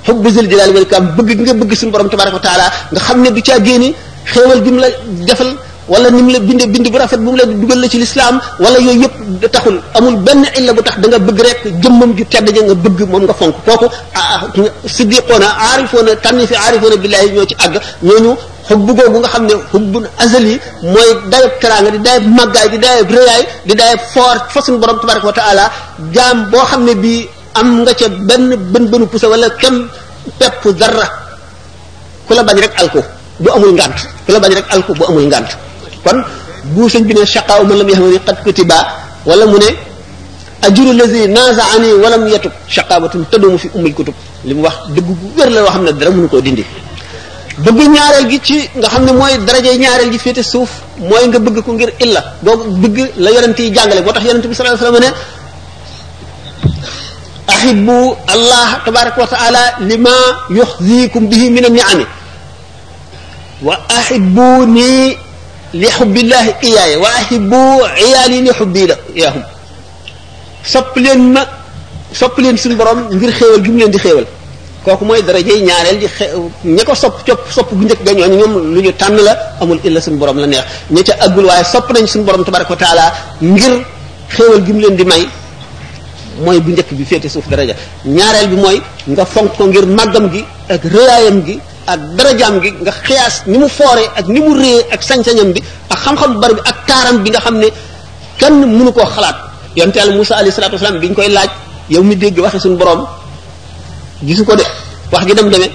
xubbu 0.08 0.28
zil 0.36 0.48
jalaali 0.52 0.72
wal 0.78 0.84
ikram 0.88 1.06
bëgg 1.18 1.38
nga 1.46 1.54
bëgg 1.62 1.72
suñu 1.80 1.92
borom 1.94 2.10
tabaraka 2.12 2.36
wa 2.40 2.44
taala 2.48 2.66
nga 2.92 3.00
xam 3.06 3.18
ne 3.24 3.30
du 3.36 3.42
caa 3.48 3.60
génni 3.66 3.90
xéewal 4.34 4.60
gi 4.66 4.72
mu 4.74 4.80
la 4.84 4.88
defal 5.28 5.50
wala 5.88 6.12
ni 6.12 6.20
mu 6.22 6.30
la 6.32 6.40
bindee 6.44 6.68
bind 6.68 6.88
bu 6.92 6.98
rafet 7.00 7.18
bu 7.24 7.32
mu 7.32 7.38
la 7.40 7.46
dugal 7.48 7.80
la 7.80 7.88
ci 7.88 7.98
lislaam 7.98 8.36
wala 8.60 8.78
yooyu 8.80 9.08
yëpp 9.08 9.52
taxul 9.52 9.80
amul 9.96 10.18
benn 10.20 10.44
illa 10.60 10.72
bu 10.76 10.82
tax 10.84 11.00
danga 11.00 11.18
bëgg 11.20 11.40
rek 11.48 11.60
jëmmam 11.82 12.12
ju 12.18 12.24
tedd 12.30 12.48
ja 12.56 12.62
nga 12.68 12.76
bëgg 12.76 13.00
moom 13.08 13.24
nga 13.24 13.34
fonk 13.40 13.56
kooku 13.66 13.88
ah, 14.20 14.20
ah 14.20 14.42
siddiqoona 14.96 15.48
aarifoona 15.72 16.12
tànni 16.24 16.44
fi 16.50 16.56
aarifoona 16.60 16.96
billaahi 17.04 17.28
ñoo 17.36 17.46
ci 17.48 17.56
àgg 17.66 17.76
ñooñu 18.08 18.32
xubbu 18.68 18.92
googu 18.98 19.18
nga 19.24 19.30
xam 19.34 19.44
ne 19.50 19.54
xubbun 19.72 20.04
azali 20.24 20.54
mooy 20.92 21.10
dayab 21.32 21.52
teraanga 21.62 21.90
di 21.96 22.00
dayab 22.08 22.24
màggaay 22.38 22.68
di 22.74 22.78
dayab 22.86 23.08
rëyaay 23.16 23.42
di 23.68 23.74
dayab 23.80 24.00
foor 24.14 24.36
fasun 24.54 24.76
borom 24.82 25.00
tabaraka 25.00 25.28
wa 25.32 25.36
taala 25.40 25.66
jaam 26.16 26.38
boo 26.52 26.66
xam 26.70 26.84
ne 26.84 26.94
bii 26.96 27.22
am 27.60 27.68
nga 27.82 27.92
ca 28.00 28.08
benn 28.28 28.48
bën 28.72 28.86
bënu 28.92 29.06
pusa 29.12 29.28
wala 29.32 29.48
kenn 29.62 29.78
pepp 30.40 30.62
dara 30.80 31.08
ku 32.28 32.32
la 32.36 32.44
bañ 32.48 32.58
rek 32.64 32.74
alko 32.82 33.00
amul 33.56 33.72
ngànt 33.78 33.98
la 34.34 34.38
bañ 34.44 34.52
rek 34.60 34.68
alko 34.76 34.92
bu 35.00 35.06
amul 35.10 35.28
ngànt 35.32 35.52
kon 36.04 36.18
bu 36.76 36.90
sëñ 36.90 37.04
bi 37.06 37.14
ne 37.14 37.26
shaqaaw 37.26 37.64
man 37.66 37.78
lam 37.80 37.90
yahmani 37.90 38.20
qad 38.26 38.38
kutiba 38.44 38.78
wala 39.26 39.46
mu 39.46 39.58
ne 39.58 39.70
ajuru 40.66 40.92
lazi 40.94 41.28
nazaani 41.28 41.90
walam 42.04 42.28
yatub 42.28 42.52
shaqaabatun 42.68 43.26
tadumu 43.32 43.58
fi 43.58 43.68
ummul 43.76 43.94
kutub 43.94 44.14
li 44.46 44.54
mu 44.54 44.62
wax 44.64 44.76
dëgg 44.94 45.06
gu 45.08 45.28
wér 45.38 45.50
la 45.50 45.62
loo 45.62 45.70
xam 45.70 45.84
ne 45.84 45.92
dara 45.94 46.12
mënu 46.12 46.28
koo 46.28 46.42
dindi 46.42 46.66
bëgg 47.64 47.78
ñaareel 47.78 48.30
gi 48.30 48.40
ci 48.44 48.58
nga 48.76 48.88
xam 48.90 49.06
ne 49.06 49.12
mooy 49.12 49.34
daraje 49.46 49.72
ñaareel 49.78 50.12
gi 50.12 50.18
féete 50.20 50.44
suuf 50.44 50.70
mooy 50.98 51.24
nga 51.28 51.40
bëgg 51.40 51.62
ko 51.64 51.72
ngir 51.74 51.92
illa 52.00 52.22
boo 52.42 52.58
bëgg 52.82 52.98
la 53.18 53.30
yonent 53.32 53.58
yi 53.60 53.72
jàngale 53.74 54.02
moo 54.02 54.12
tax 54.12 54.24
yonent 54.26 54.46
bi 54.48 54.54
sallallahu 54.56 54.78
alayhi 54.78 55.02
wasallam 55.02 55.04
ne 55.06 55.10
ahibbu 57.54 57.98
allah 58.28 58.70
tabaraka 58.86 59.18
wa 59.24 59.28
taala 59.28 59.64
lima 59.82 60.14
yuxzikum 60.50 61.28
bihi 61.28 61.50
min 61.50 61.66
an 61.66 61.72
niami 61.74 62.06
wa 63.62 63.74
ahibbu 63.90 64.66
nii 64.68 65.27
li 65.74 65.88
xubbillahi 65.90 66.52
iyaay 66.64 66.96
wa 66.96 67.10
ahibbu 67.20 67.60
iyaal 68.08 68.32
yi 68.32 68.42
li 68.48 68.52
xubbi 68.56 68.88
la 68.88 68.96
iyaahum 69.16 69.44
sopp 70.64 70.96
leen 70.96 71.20
ma 71.34 71.42
sopp 72.14 72.38
leen 72.40 72.58
suñu 72.58 72.76
borom 72.76 73.08
ngir 73.12 73.32
xéewal 73.34 73.62
gi 73.64 73.72
leen 73.72 73.92
di 73.92 73.98
xéewal 74.00 74.26
kooku 74.84 75.04
mooy 75.06 75.22
darajey 75.22 75.60
ñaareel 75.64 75.98
di 76.00 76.08
xe 76.08 76.32
ko 76.86 76.96
sopp 76.96 77.26
copp 77.26 77.52
sopp 77.52 77.68
gu 77.74 77.84
njëkk 77.84 78.04
ga 78.04 78.12
ñooñu 78.14 78.36
ñoom 78.40 78.54
lu 78.76 78.82
ñu 78.82 78.92
tànn 78.98 79.18
la 79.24 79.34
amul 79.60 79.80
illa 79.84 80.00
suñu 80.02 80.18
borom 80.18 80.38
la 80.38 80.48
neex 80.48 80.64
ña 80.92 81.04
ca 81.04 81.14
àggul 81.20 81.46
waaye 81.46 81.64
sopp 81.66 81.92
nañ 81.92 82.08
suñu 82.08 82.24
borom 82.24 82.44
tabaraka 82.46 82.72
wa 82.72 82.80
taala 82.80 83.14
ngir 83.42 83.84
xéewal 84.38 84.64
gi 84.66 84.72
leen 84.72 84.96
di 84.96 85.04
may 85.04 85.28
mooy 86.46 86.62
bu 86.62 86.70
njëkk 86.72 86.92
bi 86.94 87.04
féete 87.04 87.28
suuf 87.30 87.48
daraja 87.50 87.74
ñaareel 88.06 88.48
bi 88.52 88.56
mooy 88.56 88.82
nga 89.08 89.26
fonk 89.26 89.52
ko 89.58 89.66
ngir 89.68 89.86
màggam 89.86 90.32
gi 90.32 90.46
ak 90.70 90.82
rëyaayam 90.84 91.44
gi 91.46 91.60
ak 91.88 92.00
jam 92.36 92.60
gi 92.60 92.76
nga 92.84 92.92
xiyas 92.92 93.48
ni 93.48 93.56
mu 93.58 93.68
foré 93.72 94.04
ak 94.12 94.28
ni 94.28 94.40
mu 94.44 94.52
ré 94.60 94.84
ak 94.92 95.00
sañ-sañam 95.00 95.56
bi 95.56 95.64
ak 95.88 96.00
xam-xam 96.04 96.36
bar 96.40 96.52
bi 96.52 96.60
ak 96.68 96.78
taaram 96.84 97.24
bi 97.24 97.32
nga 97.32 97.40
xamné 97.40 97.68
kenn 98.38 98.60
mënu 98.78 98.92
ko 98.92 99.02
xalaat 99.08 99.38
yonte 99.76 99.98
al 100.04 100.12
musa 100.12 100.36
alayhi 100.36 100.52
salatu 100.52 100.76
wasalaam 100.76 101.00
biñ 101.00 101.16
koy 101.16 101.32
laaj 101.32 101.48
yow 101.90 102.04
mi 102.04 102.16
dégg 102.16 102.40
waxe 102.44 102.60
sun 102.60 102.76
borom 102.76 103.08
gisu 104.24 104.44
ko 104.44 104.56
de 104.56 104.66
wax 105.12 105.24
gi 105.26 105.34
dem 105.34 105.50
demee 105.50 105.72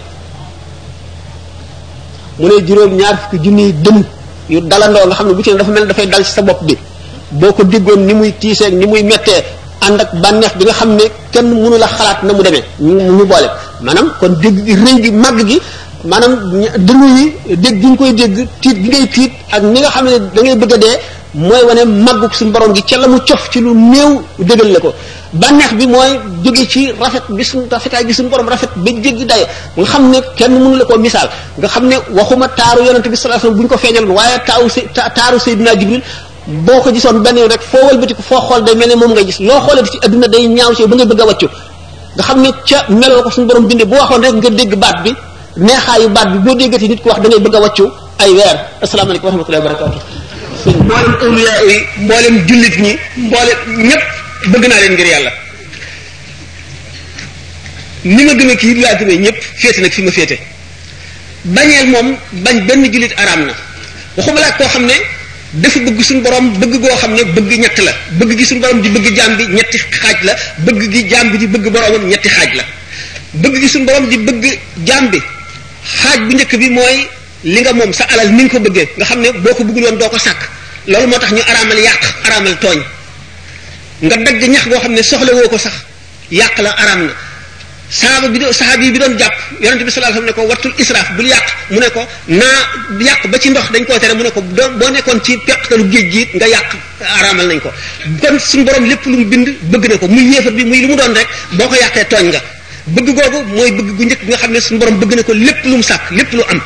mu 2.38 2.48
ne 2.48 2.54
juróom 2.66 2.92
ñaar 2.94 3.16
fukki 3.16 3.38
junni 3.44 3.72
dem 3.80 4.04
yu 4.52 4.60
dalando 4.60 4.98
nga 5.08 5.14
xamné 5.16 5.32
bu 5.32 5.42
ci 5.42 5.56
dafa 5.56 5.70
mel 5.72 5.86
dafay 5.88 6.06
dal 6.08 6.22
ci 6.24 6.32
sa 6.36 6.42
bop 6.44 6.60
bi 6.62 6.76
boko 7.40 7.64
ko 7.64 7.92
ni 7.96 8.12
muy 8.12 8.32
tiiseeg 8.36 8.74
ni 8.76 8.84
muy 8.84 9.02
metté 9.02 9.42
ànd 9.80 10.00
ak 10.00 10.10
bànneex 10.20 10.52
bi 10.58 10.64
nga 10.64 10.72
xamné 10.76 11.04
kenn 11.32 11.48
mënu 11.48 11.76
la 11.80 11.88
xalaat 11.88 12.18
na 12.22 12.32
mu 12.36 12.42
démé 12.42 12.60
ñu 13.16 13.24
bolé 13.24 13.48
manam 13.80 14.12
kon 14.20 14.28
dégg 14.38 14.56
gi 14.66 14.74
rëy 14.76 14.96
gi 15.02 15.10
gi 15.48 15.56
maanaam 16.04 16.32
dund 16.86 17.04
yi 17.18 17.56
dégg 17.62 17.80
gi 17.82 17.86
ñu 17.86 17.96
koy 17.96 18.12
dégg 18.12 18.36
tiit 18.62 18.76
gi 18.82 18.88
ngay 18.90 19.06
tiit 19.14 19.32
ak 19.52 19.62
ni 19.62 19.80
nga 19.80 19.90
xam 19.90 20.04
ne 20.06 20.18
da 20.34 20.40
ngay 20.42 20.56
bëgg 20.56 20.72
a 20.74 20.76
dee 20.84 20.94
mooy 21.34 21.62
wane 21.68 21.84
màggu 22.04 22.26
suñu 22.32 22.50
borom 22.52 22.72
gi 22.74 22.82
ca 22.88 22.96
la 22.98 23.06
mu 23.08 23.18
cof 23.28 23.48
ci 23.52 23.60
lu 23.60 23.70
néew 23.74 24.10
dëggal 24.38 24.72
la 24.74 24.80
ko 24.80 24.92
bànneex 25.40 25.72
bi 25.78 25.86
mooy 25.86 26.12
jóge 26.44 26.66
ci 26.68 26.92
rafet 27.00 27.22
bi 27.28 27.44
suñu 27.44 27.66
rafetaay 27.70 28.04
gi 28.06 28.12
su 28.14 28.22
borom 28.24 28.48
rafet 28.48 28.70
ba 28.84 28.90
jéggi 29.04 29.24
dayo 29.24 29.46
nga 29.76 29.86
xam 29.92 30.10
ne 30.10 30.18
kenn 30.36 30.52
mënu 30.64 30.76
la 30.80 30.84
koo 30.84 30.98
misaal 30.98 31.28
nga 31.60 31.68
xam 31.68 31.84
ne 31.86 31.96
waxuma 32.16 32.48
taaru 32.48 32.84
yonente 32.86 33.08
bi 33.08 33.16
sallallahu 33.16 33.40
sa 33.40 33.48
wasallam 33.48 33.56
bu 33.56 33.62
ñu 33.62 33.68
ko 33.68 33.78
feeñal 33.78 34.04
waaye 34.18 34.36
taaru 34.46 34.68
se 34.68 34.80
taaru 35.16 35.38
Seydina 35.38 35.72
Jibril 35.78 36.02
boo 36.66 36.80
ko 36.84 36.90
gisoon 36.92 37.18
benn 37.24 37.36
yoon 37.38 37.48
rek 37.48 37.62
foo 37.70 37.82
walbatiku 37.86 38.22
foo 38.28 38.40
xool 38.48 38.62
day 38.64 38.74
mel 38.74 38.92
moom 38.96 39.12
ngay 39.12 39.26
gis 39.26 39.38
loo 39.48 39.60
xoolee 39.64 39.84
ci 39.92 39.98
adduna 40.04 40.26
day 40.26 40.46
ñaaw 40.46 40.74
ci 40.74 40.82
ba 40.86 40.96
nga 40.96 41.04
bëgg 41.04 41.48
a 42.20 42.22
xam 42.22 42.38
ne 42.42 42.48
ca 42.66 42.78
meloo 42.88 43.22
ko 43.22 43.30
suñu 43.30 43.46
borom 43.48 43.64
bindee 43.68 43.86
bu 43.90 43.94
waxoon 44.00 44.22
rek 44.24 44.34
nga 44.34 44.50
dégg 44.50 44.74
baat 44.74 44.96
bi 45.04 45.12
neexaayu 45.56 46.08
baat 46.14 46.28
bi 46.34 46.38
boo 46.44 46.54
déggati 46.58 46.88
nit 46.88 47.02
ko 47.02 47.10
wax 47.10 47.20
da 47.22 47.38
bëgg 47.38 47.54
a 47.56 47.60
wàccu 47.60 47.84
ay 48.18 48.30
weer 48.32 48.56
asalaamaaleykum 48.82 49.24
wa 49.28 49.32
rahmatullahi 49.32 49.62
wa 49.62 49.68
barakatu 49.68 49.98
mboolem 50.84 51.14
awliya 51.24 51.54
yi 51.68 51.76
mboolem 52.04 52.46
jullit 52.48 52.76
ñi 52.78 52.98
mboolem 53.16 53.58
ñépp 53.88 54.02
bëgg 54.52 54.64
naa 54.68 54.80
leen 54.80 54.92
ngir 54.92 55.06
yàlla 55.06 55.30
ni 58.04 58.24
ma 58.24 58.34
gëmee 58.34 58.56
kii 58.56 58.74
laa 58.80 58.94
gëmee 58.94 59.18
ñépp 59.18 59.42
féete 59.60 59.80
nag 59.80 59.92
fi 59.92 60.02
ma 60.02 60.10
féete 60.10 60.38
bañeel 61.44 61.88
moom 61.90 62.16
bañ 62.44 62.66
benn 62.66 62.84
jullit 62.92 63.12
araam 63.18 63.44
na 63.46 63.52
waxuma 64.16 64.40
laa 64.40 64.52
koo 64.56 64.64
xam 64.68 64.84
ne 64.86 64.94
dafa 65.52 65.78
bëgg 65.80 66.00
suñu 66.02 66.22
boroom 66.22 66.46
bëgg 66.60 66.80
goo 66.80 66.96
xam 66.96 67.12
ne 67.14 67.22
bëgg 67.24 67.52
ñett 67.60 67.78
la 67.84 67.92
bëgg 68.18 68.38
gi 68.38 68.44
suñu 68.46 68.60
borom 68.60 68.80
di 68.80 68.88
bëgg 68.88 69.14
jaam 69.16 69.36
bi 69.36 69.44
ñetti 69.46 69.76
xaaj 70.00 70.18
la 70.22 70.32
bëgg 70.64 70.82
gi 70.92 71.08
jaam 71.10 71.30
bi 71.30 71.36
di 71.38 71.46
bëgg 71.46 71.66
boromam 71.70 72.08
ñetti 72.08 72.28
xaaj 72.36 72.50
la 72.54 72.64
bëgg 73.42 73.54
gi 73.60 73.68
suñu 73.68 73.84
borom 73.84 74.08
di 74.08 74.16
bëgg 74.16 74.44
jaam 74.86 75.10
xaaj 75.84 76.18
bu 76.26 76.32
njëkk 76.36 76.54
bi 76.58 76.68
mooy 76.70 77.06
li 77.42 77.60
nga 77.60 77.72
moom 77.72 77.92
sa 77.92 78.04
alal 78.12 78.28
ni 78.32 78.42
nga 78.44 78.50
ko 78.50 78.58
bëggee 78.60 78.88
nga 78.96 79.04
xam 79.06 79.20
ne 79.20 79.32
boo 79.32 79.54
ko 79.54 79.64
bëggul 79.64 79.82
woon 79.84 79.98
doo 79.98 80.08
ko 80.08 80.18
sàkk 80.18 80.40
loolu 80.86 81.06
moo 81.08 81.18
tax 81.18 81.30
ñu 81.32 81.42
araamal 81.46 81.78
yàq 81.78 82.02
araamal 82.24 82.56
tooñ 82.58 82.78
nga 84.06 84.16
dagg 84.16 84.42
ñax 84.50 84.64
goo 84.68 84.78
xam 84.80 84.92
ne 84.92 85.02
soxla 85.02 85.32
woo 85.34 85.48
ko 85.48 85.58
sax 85.58 85.72
yàq 86.30 86.58
la 86.58 86.70
araam 86.70 87.02
na 87.06 87.12
saaba 87.90 88.28
bi 88.28 88.38
doon 88.38 88.52
saxaab 88.52 88.80
yi 88.82 88.90
bi 88.90 88.98
doon 88.98 89.18
jàpp 89.18 89.34
yonente 89.60 89.84
bi 89.84 89.90
sallallahu 89.90 90.18
alayhi 90.18 90.24
wasallam 90.24 90.24
ne 90.24 90.32
ko 90.32 90.42
wattul 90.42 90.72
israaf 90.82 91.08
bul 91.16 91.26
yàq 91.26 91.46
mu 91.70 91.78
ne 91.80 91.88
ko 91.90 92.06
naa 92.28 92.58
yàq 93.00 93.26
ba 93.26 93.38
ci 93.38 93.48
ndox 93.50 93.70
dañ 93.72 93.84
koo 93.84 93.98
tere 93.98 94.14
mu 94.14 94.22
ne 94.22 94.30
ko 94.30 94.40
doo 94.40 94.68
boo 94.78 94.90
nekkoon 94.90 95.20
ci 95.24 95.36
peq 95.38 95.58
peqtalu 95.60 95.90
géej 95.90 96.10
gi 96.12 96.28
nga 96.34 96.46
yàq 96.46 96.70
araamal 97.18 97.46
nañ 97.46 97.60
ko 97.60 97.70
kon 98.22 98.38
suñu 98.38 98.64
borom 98.64 98.84
lépp 98.88 99.04
lu 99.04 99.16
mu 99.18 99.24
bind 99.24 99.48
bëgg 99.70 99.88
ne 99.88 99.98
ko 99.98 100.06
muy 100.08 100.24
yéefat 100.30 100.54
bi 100.54 100.64
muy 100.64 100.80
lu 100.82 100.88
mu 100.88 100.96
doon 100.96 101.12
rek 101.14 101.28
boo 101.52 101.68
ko 101.68 101.74
yàqee 101.74 102.04
tooñ 102.06 102.26
nga 102.30 102.40
bëgg 102.84 103.10
googu 103.30 103.38
mooy 103.56 103.70
bëgg 103.72 103.90
gu 103.96 104.04
njëkk 104.06 104.22
nga 104.28 104.36
xam 104.36 104.50
ne 104.52 104.60
suñu 104.60 104.78
borom 104.78 104.96
bëgg 105.00 105.12
na 105.16 105.22
ko 105.22 105.32
lépp 105.32 105.60
lu 105.64 105.76
mu 105.76 105.82
sàkk 105.82 106.02
lépp 106.10 106.32
lu 106.32 106.42
am 106.50 106.60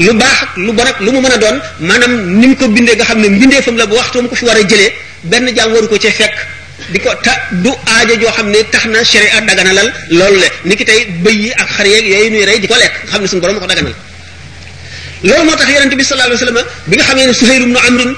lu 0.00 0.12
baax 0.14 0.38
ak 0.42 0.48
lu 0.56 0.72
bon 0.72 0.86
ak 0.86 1.00
lu 1.00 1.10
mu 1.12 1.20
mën 1.20 1.32
a 1.32 1.36
doon 1.38 1.56
maanaam 1.80 2.12
ni 2.40 2.46
mu 2.48 2.56
ko 2.56 2.66
bindee 2.68 2.94
nga 2.96 3.04
xam 3.04 3.18
ne 3.20 3.28
mbindeefam 3.28 3.76
la 3.76 3.86
bu 3.86 3.94
waxtu 3.96 4.22
mu 4.22 4.28
ko 4.28 4.34
fi 4.34 4.44
war 4.46 4.56
a 4.56 4.62
jëlee 4.66 4.92
benn 5.30 5.46
jaam 5.54 5.70
waru 5.72 5.86
ko 5.88 5.96
cee 5.98 6.10
fekk 6.12 6.34
di 6.92 6.98
ko 6.98 7.14
ta 7.22 7.32
du 7.62 7.70
aaja 7.86 8.14
joo 8.18 8.32
xam 8.36 8.48
ne 8.50 8.58
tax 8.72 8.84
na 8.86 8.98
sharia 9.04 9.40
daganalal 9.46 9.88
loolu 10.10 10.38
le 10.42 10.48
ni 10.64 10.74
ki 10.76 10.84
tey 10.84 11.06
bëy 11.22 11.36
yi 11.44 11.50
ak 11.62 11.68
xar 11.76 11.86
yeeg 11.86 12.04
yooyu 12.12 12.30
nuy 12.34 12.44
rey 12.48 12.58
di 12.58 12.66
ko 12.66 12.74
lekk 12.82 12.94
xam 13.10 13.20
ne 13.22 13.26
suñu 13.28 13.40
borom 13.42 13.58
ko 13.60 13.66
daganal 13.66 13.94
loolu 15.22 15.44
moo 15.46 15.56
tax 15.56 15.68
yonente 15.74 15.96
bi 16.00 16.04
la 16.10 16.22
alayhi 16.26 16.32
wasallam 16.38 16.58
bi 16.88 16.94
nga 16.96 17.04
xamee 17.08 17.26
ne 17.30 17.34
Suhayl 17.38 17.62
ibn 17.62 17.76
Amr 17.76 18.10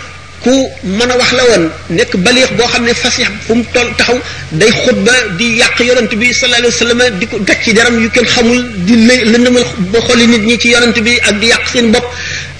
ku 0.44 0.54
mën 0.96 1.11
a 1.12 1.14
wax 1.20 1.33
la 1.38 1.42
woon 1.50 1.64
nekk 1.96 2.12
baliix 2.24 2.48
boo 2.59 2.66
xam 2.70 2.83
ne 2.87 2.92
fasix 3.02 3.28
fu 3.46 3.52
mu 3.59 3.64
toll 3.74 3.88
taxaw 3.98 4.18
day 4.59 4.70
xutba 4.83 5.12
di 5.38 5.46
yàq 5.61 5.76
yonent 5.88 6.12
bi 6.20 6.26
sallallahu 6.38 6.64
la 6.70 6.72
wa 6.72 6.80
sallam 6.85 7.00
di 7.20 7.26
ko 7.30 7.37
gàc 7.48 7.61
ci 7.64 7.70
daram 7.76 7.94
yu 8.02 8.09
kenn 8.14 8.26
xamul 8.35 8.61
di 8.87 8.94
lëndëmal 9.33 9.66
ba 9.92 9.98
xoli 10.07 10.26
nit 10.33 10.42
ñi 10.48 10.57
ci 10.62 10.68
yonent 10.74 10.96
bi 11.07 11.12
ak 11.28 11.35
di 11.40 11.46
yàq 11.52 11.64
seen 11.72 11.87
bopp 11.92 12.07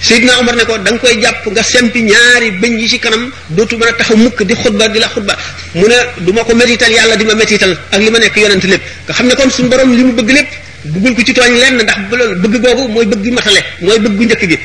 Seydina 0.07 0.33
Omar 0.41 0.55
ne 0.59 0.63
ko 0.69 0.73
da 0.85 0.91
nga 0.91 0.99
koy 1.01 1.15
jàpp 1.21 1.43
nga 1.53 1.63
sempi 1.71 1.99
ñaari 2.09 2.47
bëñ 2.61 2.73
yi 2.81 2.87
ci 2.91 2.97
kanam 3.03 3.23
dootu 3.55 3.75
mën 3.77 3.87
a 3.89 3.93
taxaw 3.99 4.17
mukk 4.25 4.39
di 4.49 4.55
xutba 4.61 4.85
di 4.93 4.99
la 5.03 5.07
xutba 5.13 5.33
mu 5.79 5.85
ne 5.91 5.95
du 6.25 6.31
ma 6.35 6.41
ko 6.47 6.51
métital 6.59 6.91
yàlla 6.97 7.15
di 7.19 7.23
ma 7.29 7.33
métital 7.41 7.73
ak 7.93 7.99
li 8.05 8.09
ma 8.13 8.17
nekk 8.19 8.35
yonent 8.43 8.63
lépp 8.71 8.83
nga 9.05 9.13
xam 9.17 9.25
ne 9.29 9.33
kon 9.37 9.49
suñu 9.55 9.69
borom 9.71 9.89
li 9.97 10.03
mu 10.07 10.13
bëgg 10.19 10.29
lépp 10.37 10.49
bëggul 10.93 11.13
ko 11.17 11.21
ci 11.27 11.33
tooñ 11.37 11.53
lenn 11.61 11.75
ndax 11.85 11.97
bu 12.09 12.15
loolu 12.19 12.35
bëgg 12.43 12.55
googu 12.63 12.83
mooy 12.93 13.05
bëgg 13.11 13.25
matale 13.37 13.61
mooy 13.83 13.99
bëgg 14.05 14.19
njëkk 14.27 14.43
gi 14.51 14.57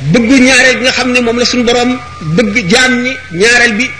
bëgg 0.00 0.30
ñaareel 0.46 0.76
bi 0.78 0.82
nga 0.82 0.92
xam 0.92 1.12
ne 1.12 1.20
moom 1.20 1.38
la 1.38 1.44
suñu 1.44 1.64
borom 1.64 1.98
bëgg 2.36 2.68
jaam 2.70 3.02
ñi 3.02 3.12
ñaareel 3.32 3.72
bi 3.78 3.90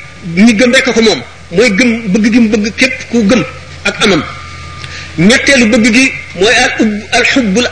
ñi 0.44 0.52
gëm 0.58 0.72
rek 0.74 0.84
ko 0.92 1.00
moom 1.00 1.20
mooy 1.52 1.70
gëm 1.78 1.90
bëgg 2.12 2.24
gi 2.32 2.40
mu 2.40 2.70
képp 2.76 2.96
ku 3.10 3.22
gëm 3.28 3.42
ak 3.84 3.94
amam 4.04 4.22
ñetteelu 5.18 5.66
bëgg 5.72 5.86
gi 5.94 6.12
mooy 6.38 6.54
al 6.64 6.70
ubb 6.82 6.92
al 7.12 7.24
xubbul 7.24 7.66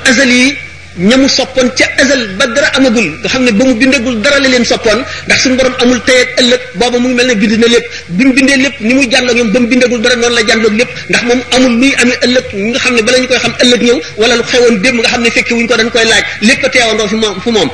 ñamu 0.96 1.28
soppoon 1.28 1.68
ca 1.76 1.86
azal 1.98 2.24
ba 2.38 2.46
dara 2.46 2.68
amagul 2.78 3.04
nga 3.18 3.28
xam 3.28 3.42
ne 3.44 3.50
ba 3.50 3.64
mu 3.64 3.74
bindagul 3.74 4.16
dara 4.22 4.38
la 4.38 4.48
leen 4.48 4.64
soppoon 4.64 5.00
ndax 5.26 5.40
suñu 5.42 5.56
borom 5.56 5.74
amul 5.82 6.00
tey 6.06 6.20
ak 6.22 6.28
ëllëg 6.40 6.60
booba 6.78 6.98
mu 7.00 7.08
ngi 7.08 7.14
mel 7.14 7.26
ne 7.26 7.34
bind 7.34 7.54
na 7.62 7.66
lépp 7.66 7.82
bi 8.16 8.24
mu 8.24 8.32
bindee 8.32 8.56
lépp 8.64 8.76
ni 8.80 8.94
muy 8.94 9.08
jàlloog 9.10 9.36
ñoom 9.36 9.50
ba 9.52 9.58
mu 9.58 9.66
bindagul 9.68 10.00
dara 10.00 10.14
noonu 10.16 10.34
la 10.36 10.42
jàlloog 10.46 10.74
lépp 10.78 10.90
ndax 11.08 11.22
moom 11.24 11.40
amul 11.56 11.72
luy 11.80 11.94
amee 12.00 12.18
ëllëg 12.24 12.44
ñi 12.54 12.68
nga 12.70 12.78
xam 12.78 12.94
ne 12.94 13.02
bala 13.02 13.18
ñu 13.18 13.26
koy 13.26 13.38
xam 13.38 13.54
ëllëg 13.62 13.82
ñëw 13.82 13.98
wala 14.18 14.34
lu 14.36 14.42
xewoon 14.50 14.74
démb 14.82 14.98
nga 15.00 15.08
xam 15.08 15.22
ne 15.22 15.30
fekke 15.30 15.52
wuñ 15.54 15.66
ko 15.66 15.76
dañ 15.76 15.90
koy 15.90 16.04
laaj 16.04 16.22
lépp 16.42 16.64
a 16.64 16.68
teewandoo 16.68 17.08
fi 17.08 17.16
moom 17.16 17.40
fu 17.40 17.50
moom 17.50 17.70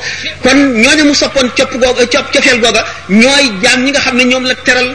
mu 1.07 1.13
soppoon 1.13 1.47
copp 1.55 1.71
googa 1.77 2.03
copp 2.11 2.25
cofeel 2.33 2.59
googa 2.59 2.83
ñooy 3.09 3.45
jaam 3.61 3.79
ñi 3.85 3.91
nga 3.91 3.99
xam 3.99 4.15
ne 4.17 4.23
ñoom 4.23 4.43
la 4.49 4.55
teral 4.65 4.89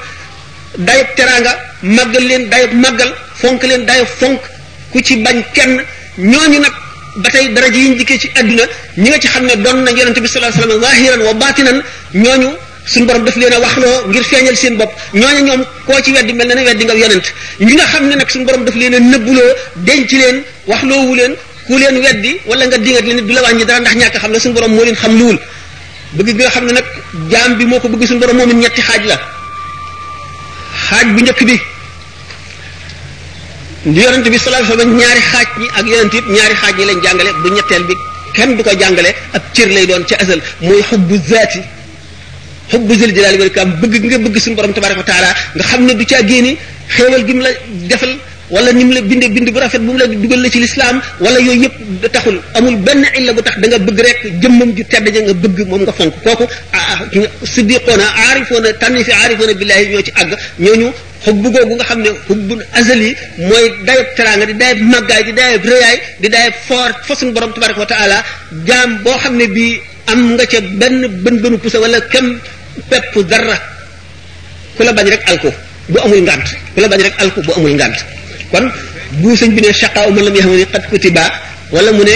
dayop 0.79 1.09
teraanga 1.15 1.53
màggal 1.83 2.25
leen 2.29 2.49
dayop 2.49 2.73
màggal 2.73 3.11
fonk 3.41 3.63
leen 3.63 3.85
dayop 3.87 4.09
fonk 4.19 4.41
ku 4.91 4.99
ci 5.07 5.15
bañ 5.25 5.39
kenn 5.55 5.73
ñooñu 6.19 6.59
nag 6.61 6.75
ba 7.23 7.29
tey 7.35 7.49
daraja 7.55 7.77
yi 7.83 7.89
ñu 7.91 7.97
dikkee 8.01 8.19
ci 8.19 8.29
àdduna 8.37 8.65
ñi 8.97 9.09
nga 9.11 9.19
ci 9.19 9.29
xam 9.29 9.45
ne 9.49 9.55
doon 9.65 9.79
nañ 9.85 9.97
yonente 9.99 10.21
bi 10.21 10.29
sallallahu 10.29 10.53
alayhi 10.53 10.61
wasallam 10.61 10.83
zahiran 10.89 11.21
wa 11.29 11.33
batinan 11.43 11.79
ñooñu 12.15 12.49
suñu 12.93 13.07
borom 13.07 13.25
daf 13.27 13.37
leen 13.41 13.53
a 13.57 13.59
waxloo 13.65 13.97
ngir 14.09 14.25
feeñal 14.31 14.57
seen 14.63 14.75
bopp 14.77 14.93
ñooñu 15.15 15.41
ñoom 15.49 15.63
koo 15.87 15.99
ci 16.05 16.11
weddi 16.17 16.33
mel 16.39 16.47
na 16.49 16.55
ne 16.55 16.63
weddi 16.69 16.85
nga 16.85 16.95
yonent 16.95 17.27
ñi 17.61 17.73
nga 17.75 17.85
xam 17.93 18.05
ne 18.09 18.15
nag 18.21 18.29
suñu 18.33 18.45
borom 18.47 18.63
daf 18.67 18.75
leen 18.81 18.95
a 18.99 19.01
nëbbuloo 19.13 19.51
denc 19.87 20.11
leen 20.21 20.37
wax 20.45 20.69
waxloowu 20.83 21.13
leen 21.19 21.33
ku 21.67 21.75
leen 21.81 21.97
weddi 22.05 22.33
wala 22.49 22.65
nga 22.67 22.77
dingat 22.85 23.05
leen 23.09 23.21
du 23.27 23.33
la 23.37 23.41
wàññi 23.47 23.65
dara 23.65 23.81
ndax 23.81 23.95
ñàkk 24.01 24.17
xam 24.23 24.31
ne 24.33 24.39
suñu 24.43 24.55
borom 24.57 24.73
moo 24.77 24.85
leen 24.85 24.97
xam 25.03 25.13
luwul 25.19 25.39
bëgg 26.17 26.27
gi 26.37 26.41
nga 26.45 26.51
xam 26.55 26.65
ne 26.69 26.73
nag 26.79 26.85
jaam 27.31 27.51
bi 27.59 27.65
moo 27.71 27.81
ko 27.83 27.89
bëgg 27.93 28.05
suñu 28.09 28.21
borom 28.23 28.37
moom 28.39 28.51
ñetti 28.65 28.81
xaaj 28.89 29.05
la 29.11 29.17
xaaj 30.89 31.07
bu 31.15 31.21
njëkk 31.25 31.41
bi 31.49 31.57
li 33.95 34.03
yonent 34.05 34.27
bi 34.35 34.39
sallallahu 34.39 34.65
alayhi 34.65 34.75
wasallam 34.75 34.93
ñaari 35.01 35.23
xaaj 35.33 35.49
yi 35.63 35.67
ak 35.81 35.87
yonent 35.93 36.15
it 36.21 36.27
ñaari 36.37 36.55
xaaj 36.63 36.75
yi 36.79 36.85
lañ 36.91 36.99
jàngale 37.05 37.31
bu 37.43 37.49
ñetteel 37.57 37.83
bi 37.89 37.95
kenn 38.35 38.51
du 38.57 38.63
ko 38.67 38.73
jàngale 38.81 39.11
ak 39.37 39.43
cër 39.55 39.69
lay 39.75 39.87
doon 39.87 40.03
ca 40.09 40.15
asal 40.23 40.41
mooy 40.67 40.83
xubbu 40.91 41.15
zaati 41.31 41.61
xubbu 42.73 42.93
zil 42.99 43.13
jalaali 43.15 43.39
wal 43.39 43.51
ikram 43.53 43.71
bëgg 43.81 44.03
nga 44.11 44.19
bëgg 44.25 44.37
suñu 44.43 44.57
borom 44.59 44.73
tabaraka 44.75 45.01
wa 45.03 45.07
taala 45.11 45.31
nga 45.55 45.65
xam 45.69 45.83
ne 45.87 45.93
du 45.95 46.05
caa 46.05 46.23
génne 46.29 46.53
xéewal 46.97 47.23
gi 47.27 47.33
mu 47.39 47.43
la 47.47 47.51
defal 47.91 48.13
wala 48.55 48.71
ni 48.73 48.85
mu 48.89 48.93
la 48.95 49.01
binde 49.03 49.27
bind 49.35 49.49
bu 49.55 49.59
rafet 49.63 49.79
bu 49.87 49.91
mu 49.95 49.99
la 49.99 50.07
dugal 50.23 50.41
la 50.45 50.49
ci 50.51 50.59
lislaam 50.65 50.97
wala 51.25 51.39
yooyu 51.47 51.63
yëpp 51.65 52.11
taxul 52.15 52.37
amul 52.57 52.77
benn 52.87 53.03
illa 53.19 53.31
bu 53.37 53.41
tax 53.47 53.57
da 53.61 53.67
nga 53.71 53.79
bëgg 53.87 53.99
rek 54.07 54.19
jëmmam 54.43 54.71
ju 54.77 54.83
tedd 54.93 55.07
ja 55.15 55.21
nga 55.27 55.35
bëgg 55.43 55.59
moom 55.71 55.83
nga 55.87 55.93
fonk 55.99 56.15
kooku 56.25 56.45
ah, 56.79 56.79
ah 56.79 56.99
siddiqoona 57.55 58.07
aarifoona 58.27 58.69
tànni 58.83 59.05
fi 59.07 59.13
aarifoona 59.23 59.53
billaahi 59.61 59.87
ñoo 59.91 60.03
ci 60.07 60.13
àgg 60.21 60.33
ñooñu 60.65 60.89
xub 61.27 61.37
bu 61.43 61.49
nga 61.51 61.85
xam 61.89 61.99
ne 62.05 62.11
xub 62.29 62.41
bu 62.49 62.55
azali 62.81 63.09
mooy 63.49 63.67
dayab 63.87 64.09
teranga 64.17 64.45
di 64.51 64.55
dayab 64.63 64.79
màggaay 64.93 65.23
di 65.29 65.33
dayab 65.41 65.63
rëyaay 65.73 65.97
di 66.23 66.29
dayab 66.35 66.55
foor 66.67 66.91
fa 67.07 67.13
borom 67.35 67.51
tabaraka 67.55 67.81
wa 67.85 67.91
taala 67.93 68.19
jaam 68.69 68.91
boo 69.05 69.17
xam 69.23 69.35
ne 69.41 69.47
bii 69.55 69.73
am 70.13 70.21
nga 70.35 70.45
ca 70.51 70.59
benn 70.81 70.99
bën 71.25 71.37
bënu 71.43 71.57
pousse 71.63 71.79
wala 71.85 71.99
kem 72.13 72.27
pepp 72.91 73.13
dara 73.31 73.57
ku 74.77 74.81
la 74.87 74.93
bañ 74.99 75.07
rek 75.13 75.23
alko 75.31 75.49
bu 75.93 75.99
amul 76.05 76.21
ngant 76.27 76.47
ku 76.75 76.79
la 76.83 76.87
bañ 76.93 77.01
rek 77.07 77.15
alko 77.23 77.39
bu 77.47 77.53
amul 77.59 77.73
ngant 77.79 77.99
kon 78.53 78.65
bu 79.21 79.29
señ 79.41 79.51
bi 79.57 79.61
ne 79.65 79.71
shaqa 79.81 80.01
man 80.15 80.23
lam 80.27 80.35
yahmani 80.41 80.67
qad 80.73 80.85
kutiba 80.91 81.25
wala 81.75 81.91
mu 81.97 82.03
ne 82.09 82.15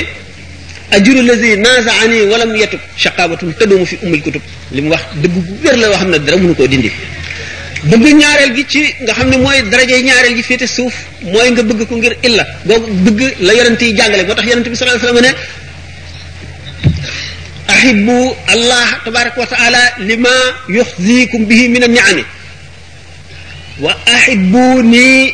ajur 0.97 1.17
lazi 1.29 1.51
nazaani 1.65 2.19
walam 2.33 2.51
yatub 2.63 2.81
shaqabatun 3.03 3.49
tadumu 3.59 3.87
fi 3.91 3.95
ummul 4.05 4.21
kutub 4.25 4.43
lim 4.77 4.87
wax 4.93 5.03
deug 5.23 5.35
gu 5.63 5.69
la 5.83 5.87
wax 5.93 6.03
na 6.13 6.17
dara 6.27 6.37
ko 6.59 6.65
dindi 6.73 6.91
bëgg 7.83 8.07
ñaareel 8.21 8.53
gi 8.57 8.65
ci 8.73 8.83
nga 9.03 9.13
xam 9.15 9.29
ne 9.31 9.37
mooy 9.39 9.59
daraje 9.71 9.95
ñaareel 10.03 10.35
gi 10.37 10.43
féete 10.43 10.67
suuf 10.67 10.95
mooy 11.33 11.49
nga 11.51 11.63
bëgg 11.63 11.81
ko 11.89 11.95
ngir 11.97 12.15
illa 12.23 12.45
boobu 12.65 13.11
bëgg 13.11 13.21
la 13.41 13.53
yonent 13.55 13.81
yi 13.81 13.95
jàngale 13.97 14.23
moo 14.27 14.35
tax 14.35 14.47
yonent 14.53 14.69
bi 14.69 14.77
sallallahu 14.77 15.01
alayhi 15.01 15.15
wasallam 15.17 15.25
ne 15.25 15.33
ahibbu 17.75 18.19
allah 18.55 18.89
tabarak 19.05 19.35
wa 19.37 19.47
taala 19.47 19.83
lima 19.99 20.35
yuhzikum 20.69 21.41
bihi 21.49 21.69
min 21.69 21.83
an-ni'ami 21.89 22.25
wa 23.81 23.95
ahibbuni 24.07 25.33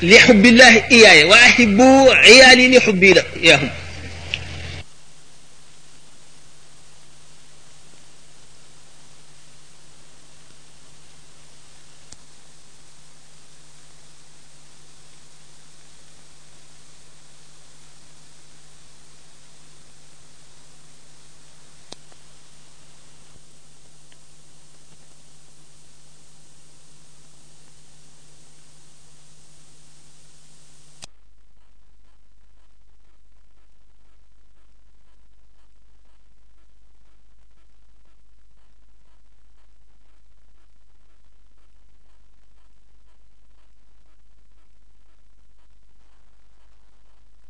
li 0.00 0.16
hubbi 0.26 0.48
allah 0.56 0.74
iyaya 0.90 1.22
wa 1.28 1.36
ahibbu 1.36 1.88
iyali 2.32 2.64
li 2.72 2.78
hubbi 2.86 3.12
iyahum 3.42 3.81